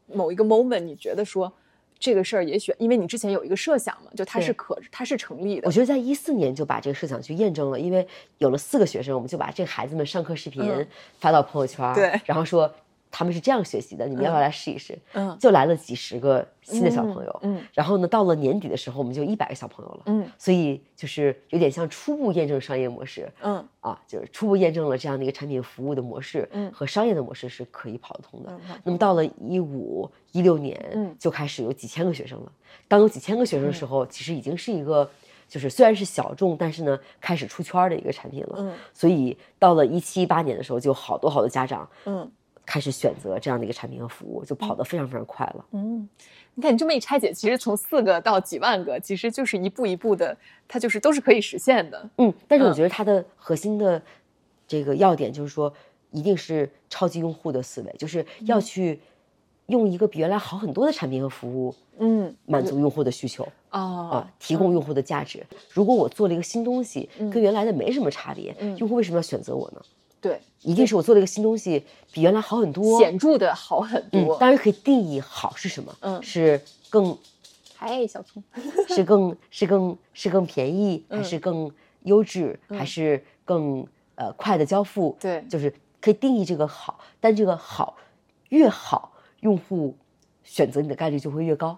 [0.05, 1.51] 某一个 moment，你觉得说
[1.97, 5.68] 这个事儿也许因为你之前有一个设想嘛，就它是可它是成立的。
[5.68, 8.05] 我，觉得在一四年就把这个设想去验证了，因为
[8.38, 10.88] 有了四个学生，我们就把这个孩子们上课视频嗯。
[11.20, 12.20] 发到朋友圈，对。
[12.26, 12.72] 然后说
[13.18, 14.99] 他们是这样学习的，你们要不要来试一试？
[15.13, 15.38] 嗯。
[15.39, 17.63] 就来了几十个新的小朋友，嗯。
[17.74, 20.28] 然后呢，到了年底的时候，我们就一百个小朋友了，嗯。
[20.38, 23.66] 所以就是有点像初步验证商业模式嗯。
[23.80, 26.70] 啊，就是初步验证了这样的一个产品服务的模式，嗯。
[26.74, 28.51] 和商业的模式是可以跑得通的。
[28.51, 31.16] 嗯那么到了一五一六年，嗯。
[31.18, 32.51] 就开始有几千个学生了。
[32.89, 35.09] 当有几千个学生的时候，其实已经是一个，
[35.47, 38.55] 就是虽然是小众，但是呢，开始出圈的一个产品了。
[38.57, 38.74] 嗯。
[38.93, 42.30] 所以到了一七一八年的时候，就好多好多家长嗯
[42.66, 45.66] 开始选择这样的一个产品和服务，就跑得非常非常快了。
[45.72, 46.07] 嗯，
[46.55, 50.36] 你看你这么一拆解，其实从四个到几万个，其实就是一步一步的，
[50.68, 52.09] 它就是都是可以实现的。
[52.18, 54.01] 嗯，但是我嗯觉得它的核心的
[54.68, 55.72] 这个要点就是说，
[56.11, 58.99] 一定是超级用户的思维，就是要去
[59.68, 63.47] 用一个比原来好很多的产品和服务嗯满足用户的需求。
[63.70, 65.45] 啊啊，提供用户的价值。
[65.70, 69.82] 如果我做了一个新东西，跟原来的没什么差别，嗯用户为什么要选择我呢？
[70.26, 72.97] 对，一定是我做了一个新东西比原来好很多。
[72.97, 76.59] 显著的好很多。，嗯当然可以定义好是什么，嗯是
[76.89, 77.15] 更
[77.76, 78.41] 嗨，小聪，
[78.88, 81.71] 是更是更是更便宜，还嗯是更
[82.01, 85.15] 优质，还是更呃快的交付？
[85.19, 85.71] 对就是
[86.01, 87.95] 可以定义这个好，但这个好
[88.49, 89.11] 越好，
[89.41, 89.95] 用户
[90.43, 91.78] 选择你的概率就会越高。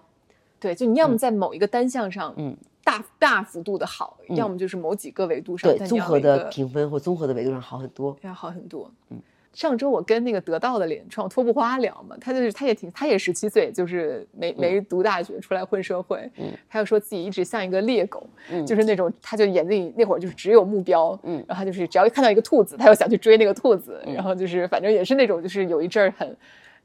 [0.58, 2.56] 对，就你要么在某一个单项上，嗯，
[2.88, 8.16] 大大幅度的好，嗯要么就是某几个维度上，对，综合的评分或综合的维度上好很多。
[8.22, 8.90] 要好很多。
[9.10, 9.20] 嗯，
[9.52, 26.36] 上周我跟那个得到的联创托布花聊嘛，他就是他也挺，他也十七岁，就是没没读大学出来混社会，嗯，他又说自己一直像一个猎狗，嗯就是那种他就眼睛里那会儿就是只有目标，嗯然后他就是只要一看到一个兔子，他又想去追那个兔子，嗯然后就是反正也是那种就是有一阵儿很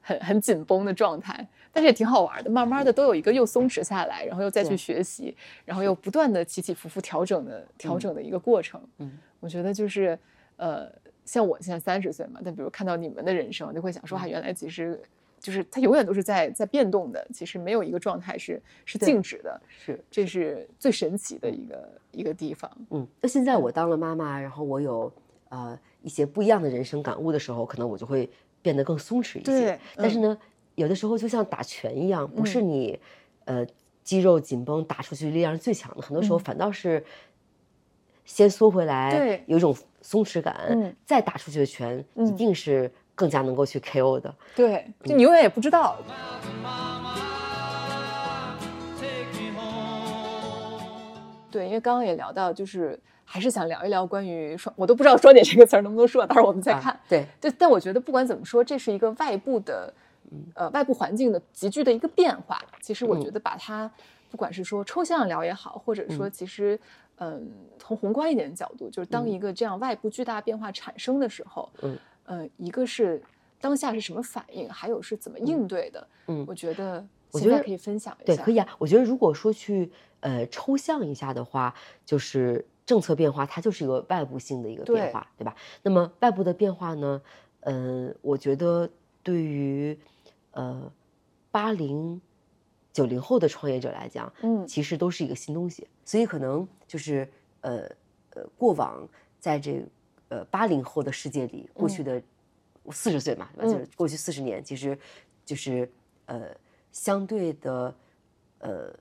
[0.02, 1.46] 很很紧绷的状态。
[1.74, 8.80] 但是也挺好玩的，慢慢的都有一个又松弛下来，然后又再去学习，然后又不断的起起伏伏调整的调整的一个过程。
[8.98, 10.16] 嗯，我觉得就是
[10.56, 10.88] 呃，
[11.24, 14.98] 像我现在三十岁嘛，但比如看到你们的人生，就会想说，啊，原来其实
[15.40, 20.66] 就是它永远都是在在变动的，其实没有一个状态是是静止的，是，这是。
[20.78, 22.70] 最神奇的一个一个地方。
[22.90, 25.12] 嗯，那现在我当了妈妈，然后我有
[25.48, 28.30] 呃一些不一样的人生感悟的时候，可能我就会
[28.62, 29.44] 变得更松弛一些。
[29.44, 29.72] 对。
[29.72, 30.38] 嗯但是呢，
[30.74, 32.98] 有的时候就像打拳一样，不是你、
[33.44, 33.66] 呃
[34.02, 37.02] 肌肉紧绷打出去力量是最强的，很多时候反倒是
[38.26, 44.34] 先缩回来，对有一种松弛感，嗯再打出去的拳、一嗯定是更加能够去 KO 的。
[44.54, 45.96] 对，就你永远也不知道。
[51.50, 56.92] 对，因为刚刚也聊到，就是还是想聊一聊关于双，我都不知道“双减”这个词儿能不能说，待会儿我们再看。
[56.92, 59.94] 啊、对，对，但我觉得不管怎么说，这是一个外部的，
[60.54, 62.60] 呃，外部环境的急剧的一个变化。
[62.80, 63.90] 其实我觉得把它，
[64.30, 66.78] 不管是说抽象聊也好，或者说其实，
[67.16, 67.48] 嗯，
[67.78, 73.22] 从宏观一点的角度，就是当一个这样外部巨大变化产生的时候，嗯，呃，一个是
[73.60, 76.06] 当下是什么反应，还有是怎么应对的。
[76.26, 78.42] 嗯我觉得我觉得现在可以分享一下对，下。
[78.42, 78.66] 可以啊。
[78.78, 85.54] 我觉得如果说去呃抽象一下的话，就是政策变化，它就是一个外部性的一个变化，对吧？
[85.82, 87.20] 那么外部的变化呢，
[87.60, 88.88] 嗯、我觉得
[89.22, 89.98] 对于
[90.54, 90.90] 呃
[91.52, 92.20] 八零
[92.92, 94.66] 九零后的创业者来讲，嗯。
[94.66, 97.28] 其实都是一个新东西，所以可能就是
[97.60, 97.88] 呃
[98.30, 99.06] 呃过往
[99.38, 99.84] 在这
[100.28, 102.20] 呃八零后的世界里，过去的
[102.90, 103.72] 四十岁嘛，对吧？
[103.72, 104.98] 就是过去四十年，其实
[105.44, 105.90] 就是
[106.26, 106.54] 呃
[106.90, 107.94] 相对的
[108.58, 108.94] 呃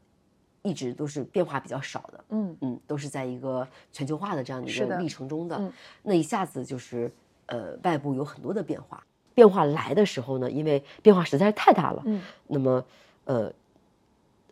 [0.61, 2.57] 一直都是变化比较少的，嗯。
[2.61, 5.71] 嗯，都是在一个全球化的这样的一个历程中的，嗯。
[6.01, 7.11] 那一下子就是
[7.47, 12.21] 呃外部有很多的变化，变化来的时候呢，因为变化实在是太大了，嗯。
[12.47, 12.85] 那么
[13.25, 13.51] 呃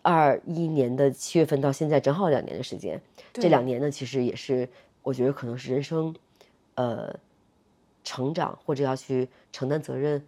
[0.02, 3.00] 二一年的七月份到现在正好两年的时间，
[3.34, 4.68] 这两年呢其实也是
[5.04, 6.16] 我觉得可能是人生
[6.76, 7.16] 呃
[8.04, 10.26] 成长或者要去承担责任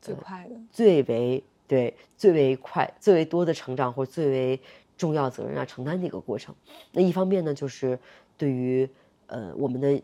[0.00, 4.60] 最快的，最为对最为快、最为多的成长或最为
[4.96, 6.54] 重要责任啊承担的一个过程。
[6.92, 7.98] 那一方面呢，就是
[8.38, 8.88] 对于
[9.26, 10.00] 呃我们的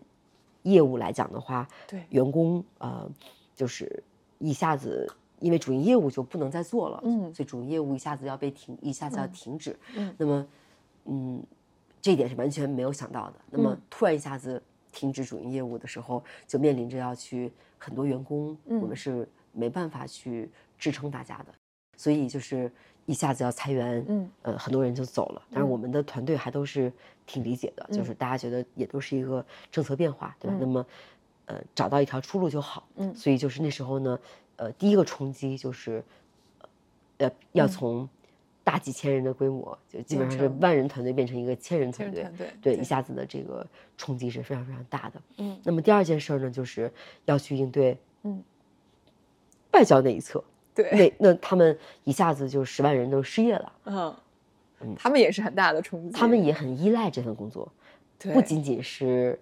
[0.64, 2.04] 业务来讲的话，对。
[2.10, 3.10] 员工呃
[3.54, 4.02] 就是
[4.38, 5.10] 一下子
[5.40, 7.32] 因为主营业务就不能再做了，嗯。
[7.32, 9.32] 所以主营业务一下子要被停，一下子要嗯。
[9.32, 9.78] 停止。
[9.96, 10.14] 嗯。
[10.18, 10.46] 那么
[11.06, 11.42] 嗯，
[12.02, 13.34] 这一点是完全没有想到的。
[13.50, 13.80] 那么嗯。
[13.88, 14.62] 突然一下子
[14.92, 21.54] 停止主营业务的时候，就面临着要去很多员工，我们嗯是没办法去支撑大家的，
[21.96, 22.70] 所以就是
[23.06, 25.42] 一下子要裁员，嗯呃，很多人就走了。
[25.50, 26.92] 但是嗯我们的团队还都是
[27.26, 30.56] 挺理解的，就嗯是大家觉得也都是一个政策变化，对吧？
[30.58, 30.86] 那嗯么
[31.46, 32.86] 呃，找到一条出路就好。
[32.96, 34.18] 嗯所以就是那时候呢，
[34.56, 36.02] 呃，第一个冲击就是，
[37.18, 38.08] 呃，要嗯从
[38.62, 43.66] 大几千人的规模，就基本上是万人团队变成一个千人团队，团队对，对一下子的这个
[43.98, 45.20] 冲击是非常非常大的。
[45.36, 46.90] 嗯那么第二件事儿呢，就是
[47.26, 48.42] 要去应对嗯，
[49.72, 50.42] 外交那一侧，
[50.74, 54.14] 对，那那他们一下子就十万人都失业了，嗯。
[54.80, 54.94] 嗯。
[54.98, 56.42] 他们也是很大的冲击，他们。
[56.42, 57.70] 也很依赖这份工作，
[58.18, 59.38] 不仅仅是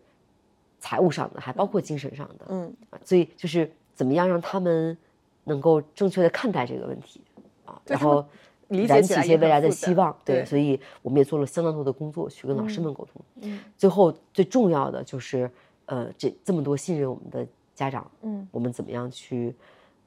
[0.79, 2.47] 财务上的，还包括精神上的。
[2.49, 2.73] 嗯。
[2.91, 4.97] 啊所以就是怎么样让他们
[5.45, 7.21] 能够正确的看待这个问题
[7.65, 8.25] 啊，然后
[8.69, 10.15] 燃起一些未来的希望。
[10.25, 12.83] 对所以我们也做了相当多的工作去跟老师嗯。
[12.83, 13.23] 们沟通。
[13.41, 13.59] 嗯。
[13.79, 15.51] 最后最重要的就是，
[15.87, 18.47] 呃，这这么多信任我们的家长，嗯。
[18.53, 19.55] 我们怎么样去，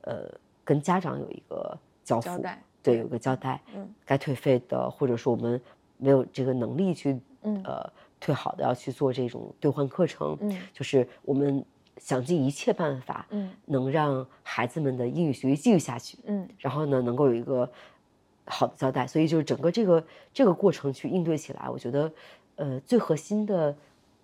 [0.02, 0.30] 呃，
[0.66, 2.44] 跟家长有一个交付，
[2.84, 3.88] 对有个交代，嗯。
[4.06, 5.62] 该退费的，或者说我们
[5.98, 7.62] 没有这个能力去，嗯。
[7.64, 7.90] 呃，
[8.20, 10.58] 退好的要去做这种兑换课程，嗯。
[10.74, 11.64] 就是我们
[11.98, 16.50] 想尽一切办法，嗯能让孩子们的英语学习继续下去，嗯。
[16.58, 17.70] 然后呢，能够有一个
[18.46, 19.06] 好的交代。
[19.06, 20.04] 所以就是整个这个
[20.34, 22.12] 这个过程去应对起来，我觉得，
[22.56, 23.76] 呃，最核心的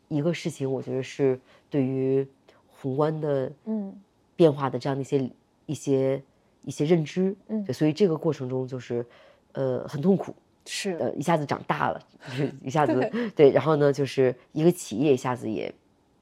[0.08, 1.40] 一个事情，我觉得是
[1.70, 2.28] 对于
[2.68, 3.96] 宏观的嗯。
[4.36, 5.30] 变化的这样的一些
[5.68, 6.24] 一些
[6.64, 7.64] 一些认知，嗯。
[7.64, 9.06] 对，所以这个过程中就是，
[9.54, 10.34] 呃，很痛苦，
[10.66, 10.92] 是。
[11.00, 15.74] 呃，一下子长大了，就是一下子对，然后呢，就是一个企业一下子也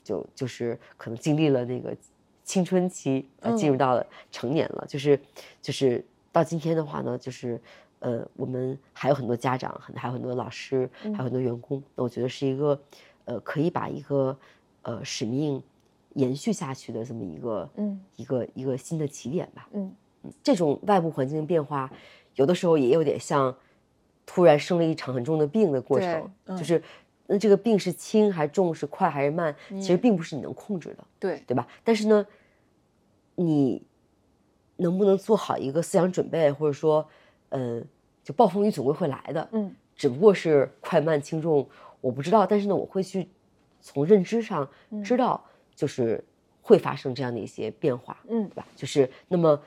[0.03, 1.95] 就就是可能经历了那个
[2.43, 5.19] 青春期，呃，进入嗯到了成年了，就是
[5.61, 7.61] 就是到今天的话呢，就是
[7.99, 12.81] 呃，我们还有很多家长，很还有很多老师，还有很多员工，那我觉得是一个
[13.25, 14.35] 呃，可以把一个
[14.83, 15.61] 呃使命
[16.15, 18.01] 延续下去的这么一个嗯。
[18.15, 19.69] 一个一个新的起点吧。
[19.73, 19.93] 嗯
[20.43, 21.91] 这种外部环境的变化，
[22.35, 23.55] 有的时候也有点像
[24.25, 26.81] 突然生了一场很重的病的过程，嗯就是
[27.27, 31.67] 那这个病是轻还是重，是快还是慢，其实嗯并不是你能控制的，对对吧？
[31.83, 32.25] 但是呢，
[33.35, 33.81] 你
[34.77, 37.07] 能不能做好一个思想准备，或者说，
[37.49, 37.81] 呃，
[38.23, 41.67] 就暴风雨总归会来的，嗯只不过是快慢轻重
[42.01, 43.27] 我不知道，但是呢，我会去
[43.81, 45.43] 从认知上嗯知道，
[45.75, 46.23] 就是
[46.61, 48.65] 会发生这样的一些变化，嗯对吧？
[48.75, 49.61] 就是那么，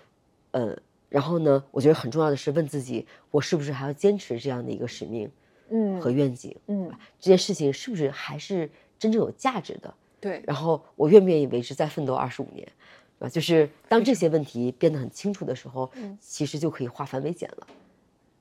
[0.52, 0.74] 呃，
[1.08, 5.30] 然后呢，我觉得很重要的是问自己，我是不是还要坚持这样的一个使命
[5.70, 6.56] 嗯和愿景？
[6.68, 9.92] 嗯这件事情是不是还是真正有价值的？
[10.20, 12.64] 对然后我愿不愿意为之再奋斗二十五年？
[13.18, 13.28] 对吧？
[13.28, 17.66] 就是当这些问题变得很清楚的时候，嗯其实就可以化繁为简了。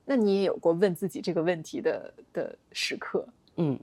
[0.04, 3.26] 那你也有过问自己这个问题的的时刻？
[3.56, 3.78] 嗯，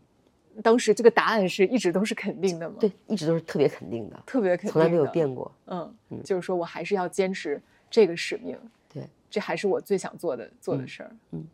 [0.62, 2.76] 当时这个答案是一直都是肯定的吗？
[2.80, 5.50] 对，，一直都是特别肯定的，特别肯定，从来没有变过。
[5.68, 8.58] 嗯，嗯就是说我还是要坚持这个使命，
[8.94, 11.12] 对，这还是我最想做的做的嗯事儿。
[11.32, 11.48] 嗯，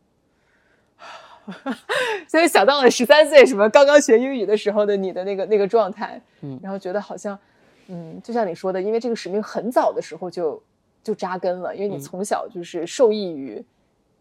[2.27, 7.37] 所以想到了十三岁什么刚刚学英语的时候的你的那个那个状态，嗯然后觉得好像，
[7.87, 10.61] 嗯，就像你说的，因为这个使命很早的时候就
[11.03, 13.63] 就扎根了，因为你嗯从小就是受益于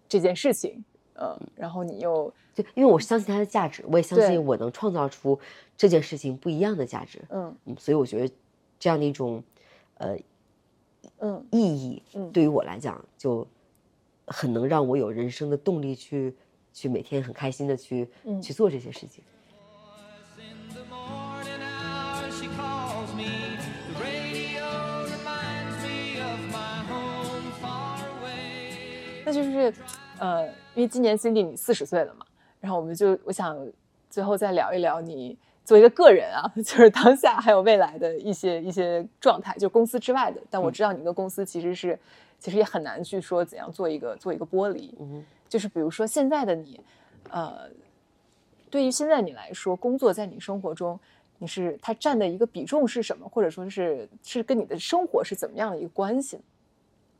[0.08, 0.84] 这件事情，
[1.14, 5.38] 嗯，然后你又就，因为我相信它的价值，我也相信我能创造出
[5.76, 7.20] 这件事情不一样的价值。
[7.30, 8.34] 嗯嗯，所以我觉得
[8.78, 9.42] 这样的一种
[9.96, 10.16] 呃
[11.24, 11.44] 嗯。
[11.50, 12.30] 意义，嗯。
[12.30, 13.46] 对于我来讲就
[14.26, 16.34] 很能让我有人生的动力去
[16.72, 18.40] 去每天很开心的去、嗯。
[18.40, 19.24] 去做这些事情。
[29.26, 29.72] 那就是，
[30.18, 32.26] 呃，因为今年 Cindy 你四十岁了嘛，
[32.60, 33.56] 然后我们就我想
[34.10, 40.40] 最后再聊一聊你作为一个个人啊， 就是当下还有未来的一些一些状态，就公司之外的。
[40.50, 41.98] 但我知道你的公司其实是，
[42.38, 44.94] 其实也很难去说怎样做一个做一个剥离。
[45.00, 46.80] 嗯就是比如说现在的你，
[47.30, 47.68] 呃，
[48.70, 50.98] 对于现在你来说，工作在你生活中，
[51.38, 56.42] 你是它占的一个比重是什么，或者说是是跟你的生活是怎么样的一个关系呢？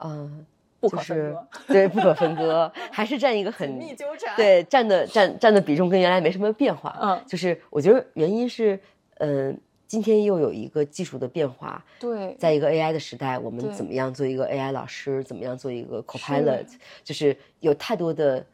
[0.00, 0.46] 嗯，
[0.88, 6.96] 不就是可分割， 对不可分割，还是占一个 很紧密纠缠。，对占的占占的比重跟原来没什么变化。
[7.00, 8.78] 嗯就是我觉得原因是，
[9.18, 15.22] 嗯、今天又有一个技术的变化，对，在一个 AI 的时代，我们怎么样做一个 AI 老师？
[15.24, 16.66] 怎么样做一个 copilot？
[17.02, 18.44] 就是有太多的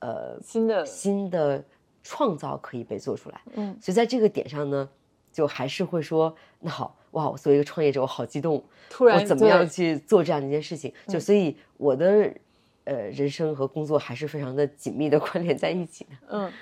[0.00, 1.62] 呃新的新的
[2.02, 3.40] 创造可以被做出来。
[3.54, 4.88] 嗯所以在这个点上呢，
[5.32, 10.92] 就还是会说，那好，哇，我作为一个创业者，我好激动，突然我怎么样去做这样的一件事情？
[11.08, 12.32] 就嗯所以我的
[12.84, 16.10] 呃人生和工作还是非常的紧密的 关联在一起的。
[16.28, 16.52] 嗯，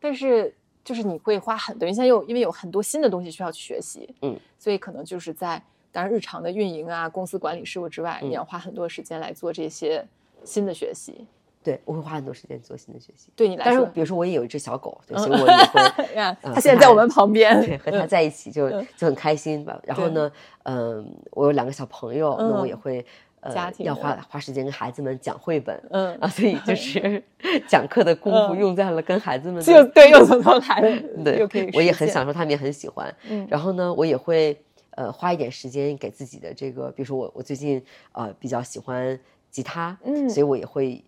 [0.00, 0.54] 但是
[0.84, 10.04] 就是你会花很多，现在又因为有很多新的东西需要去学习，嗯，所以可能就是在当然日常的运营啊、公司管理事务之外，嗯你要花很多时间来做这些
[10.44, 11.26] 新的学习。
[11.62, 13.30] 对，我会花很多时间做新的学习。
[13.36, 15.80] 对你来说，但是比如说我也有一只小狗，对，所以我也会。
[16.42, 19.80] 他现在在我们旁边，对，和他在一起就就很开心吧。
[19.84, 20.30] 然后呢，
[20.64, 23.06] 嗯，我有两个小朋友，那我也嗯会
[23.40, 27.22] 呃要花花时间跟孩子们讲绘本，嗯啊，所以就 是
[27.66, 33.12] 讲课的功夫嗯用在了跟孩子们 就对，又从头来了，对又可以，我也很享受，他们也很喜欢。
[33.28, 34.56] 嗯然后呢，我也会
[34.90, 37.82] 呃花一点时间给自己的这个，比如说我我最近
[38.12, 39.18] 呃比较喜欢
[39.50, 41.02] 吉他，嗯所以我也会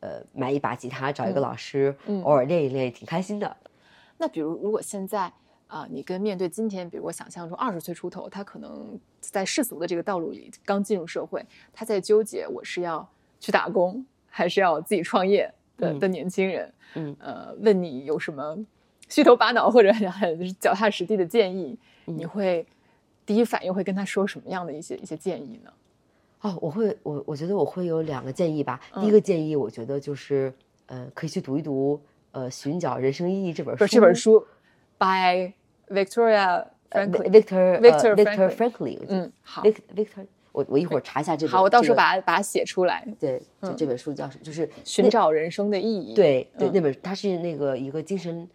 [0.00, 3.56] 呃买一把吉他，找一个嗯老师，嗯偶尔练一练，也挺开心的。
[4.18, 5.32] 那比如，如果现在
[5.66, 15.46] 啊、你跟面对今天，比如我想象中二十岁出头，他可能在世俗的这个道路里刚进入社会，他在纠结我是要去打工，还是要自己创业
[15.76, 18.58] 的、嗯的年轻人，嗯呃，问你有什么
[19.08, 22.66] 虚头巴脑或者很很脚踏实地的建议，你嗯会
[23.24, 25.72] 第一反应会跟他说什么样的一些一些建议呢？
[26.42, 28.80] 哦，我会，我我觉得我会有两个建议吧。
[28.94, 30.52] 第一嗯个建议，我觉得就是，
[30.86, 32.00] 呃，可以去读一读，
[32.32, 33.78] 呃，《寻找人生意义》这本书。
[33.78, 34.46] 不是这本书
[34.98, 35.52] ，by
[35.88, 36.64] Victoria。
[36.90, 41.52] ，Victor 呃 Victor Victor Frankly，嗯，好，Vic Victor，我我一会儿查一下这本。
[41.52, 43.06] 好，我到时候这个把它把它写出来。
[43.20, 44.42] 对，就嗯这本书叫什么？
[44.42, 48.48] 就是寻找人生的意义。，对对，嗯那本他是那个一个精神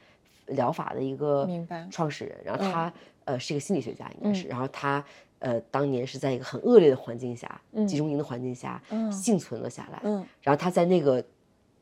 [0.47, 1.47] 疗法的一个
[1.89, 5.01] 创始人，然后嗯他、呃是一个心理学家，应该是，嗯然后他
[5.45, 11.23] 呃当年是在一个很恶劣的环境下，嗯集中营的环境下、嗯幸存了下来，嗯然后他在那个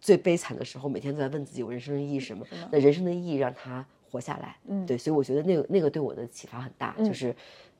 [0.01, 2.45] 最悲惨的时候，每天都在问自己我人生的意义是什么？
[2.70, 7.34] 那人生的意义让他活下来，嗯对，所以我觉得那个那个对我的启发很大，嗯就是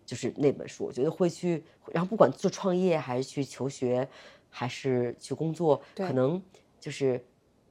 [0.06, 1.62] 就是那本书，我觉得会去，
[1.92, 4.08] 然后不管做创业还是去求学，
[4.50, 6.42] 还是去工作，对可能
[6.80, 7.22] 就是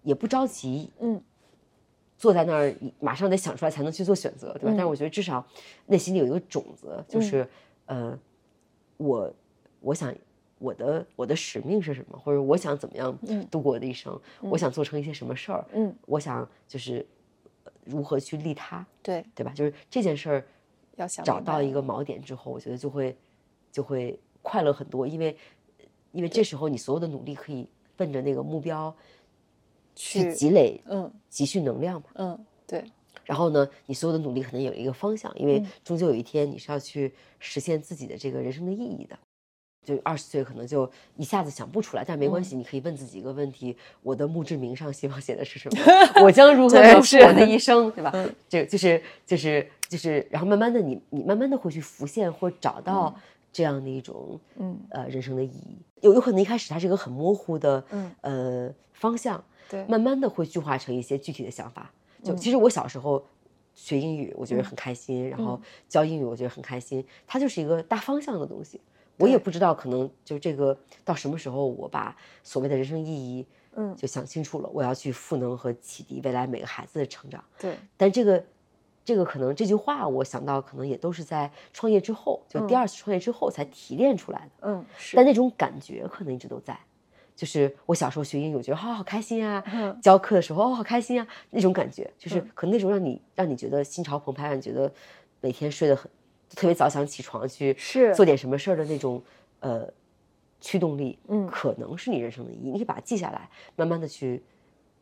[0.03, 1.19] 也不着急，嗯
[2.19, 4.69] 坐在那儿马上得想出来才能去做选择，对吧？
[4.69, 5.45] 但是嗯我觉得至少
[5.87, 7.49] 内心里有一个种子，就是、
[7.87, 8.19] 呃，
[8.97, 9.33] 我
[9.81, 10.15] 我想
[10.59, 17.05] 我的我的使命是什么，或者我想怎么样嗯度过我的一生，我想做成一些什么事儿，嗯，我想就是
[17.65, 19.53] 呃如何去利他，对，对吧？
[19.53, 20.47] 就是这件事儿
[20.97, 23.17] 要想找到一个锚点之后，我觉得就会
[23.71, 25.37] 就会快乐很多，因为
[26.13, 28.95] 因为这时候你所有的努力可以奔着那个目标
[29.95, 32.07] 去去积累嗯积蓄能量嘛。
[32.15, 32.85] 嗯，对，
[33.33, 39.19] 然后呢，你所有的努力可能有一个方向，因为嗯终究有一天你是要去实现自己的这个人生的意义的。
[39.83, 45.83] 就二十岁可能就一下子想不出来，但没关嗯系，你可以问自己一个问题：我的墓志铭上希望写的是什么？
[46.23, 48.11] 我将如何对描述我的一生，对吧？
[48.15, 53.13] 嗯这就是就是就是，然后慢慢的你你慢慢的会去浮现或找到
[53.51, 55.79] 这样的一种嗯呃人生的意义。
[56.03, 61.91] 有有可能一开始它是一个很模糊的嗯呃方向，对，慢慢的会具化成一些具体的想法。
[62.23, 63.25] 就嗯其实我小时候
[63.75, 67.05] 学英语，我觉得很开心，然后教英语，我觉得很开心。
[67.27, 68.81] 它就是一个大方向的东西，
[69.19, 77.43] 我也不知道可能就这个到什么时候，我把所谓的人生意义嗯就想清楚了，我要去赋能和启迪未来每个孩子的成长。
[77.59, 78.45] 对，但这个。
[79.05, 84.69] 这个可能这句话，我想到可能也都是在创业之后，就第嗯二次创业之后才提炼出来的。
[84.69, 86.79] 嗯是，但那种感觉可能一直都在。
[87.35, 94.93] 就是我小时候学英语，我觉得好好开心啊，嗯教课的时候哦好开心啊，那种感觉，就是嗯可能那种让你让你觉得心潮澎湃，让你觉得
[95.41, 96.11] 每天睡得很
[96.51, 99.23] 特别早想起床去是做点什么事儿的那种
[99.61, 99.89] 呃
[100.61, 102.71] 驱动力，嗯可能是你人生的意义。
[102.71, 104.43] 你可以把它记下来，慢慢的去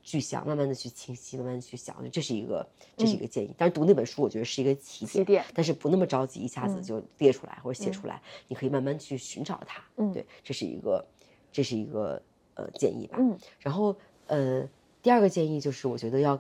[0.03, 2.67] 具象，慢慢的去清晰，慢慢的去想，这是一个
[2.97, 3.53] 这是一个建议。
[3.59, 9.83] 但是读那本书，我觉得是一个起点起点但是不那么着急，一下子嗯就列出来或者写嗯出来，你可以慢慢去寻找它。
[9.97, 11.05] 嗯对，这是一个
[11.53, 12.21] 这是一个
[12.55, 13.17] 呃建议吧。
[13.21, 13.37] 嗯。
[13.59, 13.97] 然后
[14.27, 14.67] 呃，
[15.03, 16.39] 第二个建议就是，我觉得要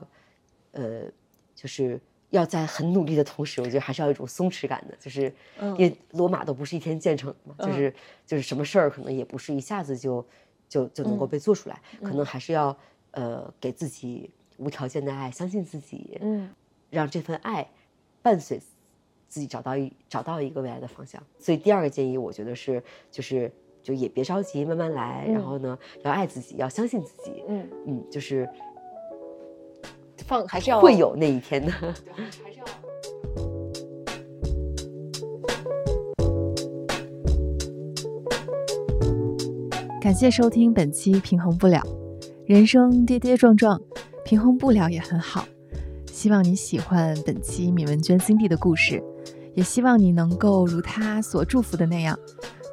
[0.73, 1.03] 呃，
[1.55, 2.01] 就是
[2.31, 5.71] 要在很努力的同时，我觉得还是要有一种松弛感的，就是嗯。
[5.73, 7.95] 因为罗马都不是一天建成的嘛，就嗯是
[8.27, 10.25] 就是什么事儿可能也不是一下子就
[10.69, 11.29] 就就能够嗯。
[11.29, 12.77] 被做出来，可嗯能还是要
[13.13, 16.51] 呃给自己无条件的爱，相信自己，嗯。
[16.91, 17.71] 让这份爱
[18.21, 18.61] 伴随
[19.29, 21.23] 自己找到一找到一个未来的方向。
[21.39, 22.83] 所以第二个建议，我觉得是
[23.13, 23.53] 就是
[23.83, 25.26] 就也别着急，慢慢来。
[25.26, 27.45] 然后呢，要爱自己，要相信自己。
[27.49, 28.49] 嗯嗯，就是
[30.26, 31.72] 放还是要会有那一天的。
[40.01, 41.78] 感谢收听本期《平衡不了》，
[42.47, 43.81] 人生跌跌撞撞，
[44.24, 45.45] 平衡不了也很好。
[46.07, 49.03] 希望你喜欢本期米文娟 Cindy 的故事，
[49.55, 52.18] 也希望你能够如她所祝福的那样。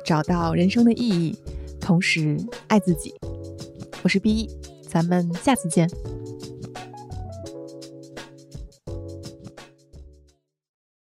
[0.07, 1.37] 找到人生的意义
[1.81, 2.37] 同时
[2.67, 3.13] 爱自己。
[4.03, 4.47] 我是 be
[4.87, 5.85] 咱们下次见。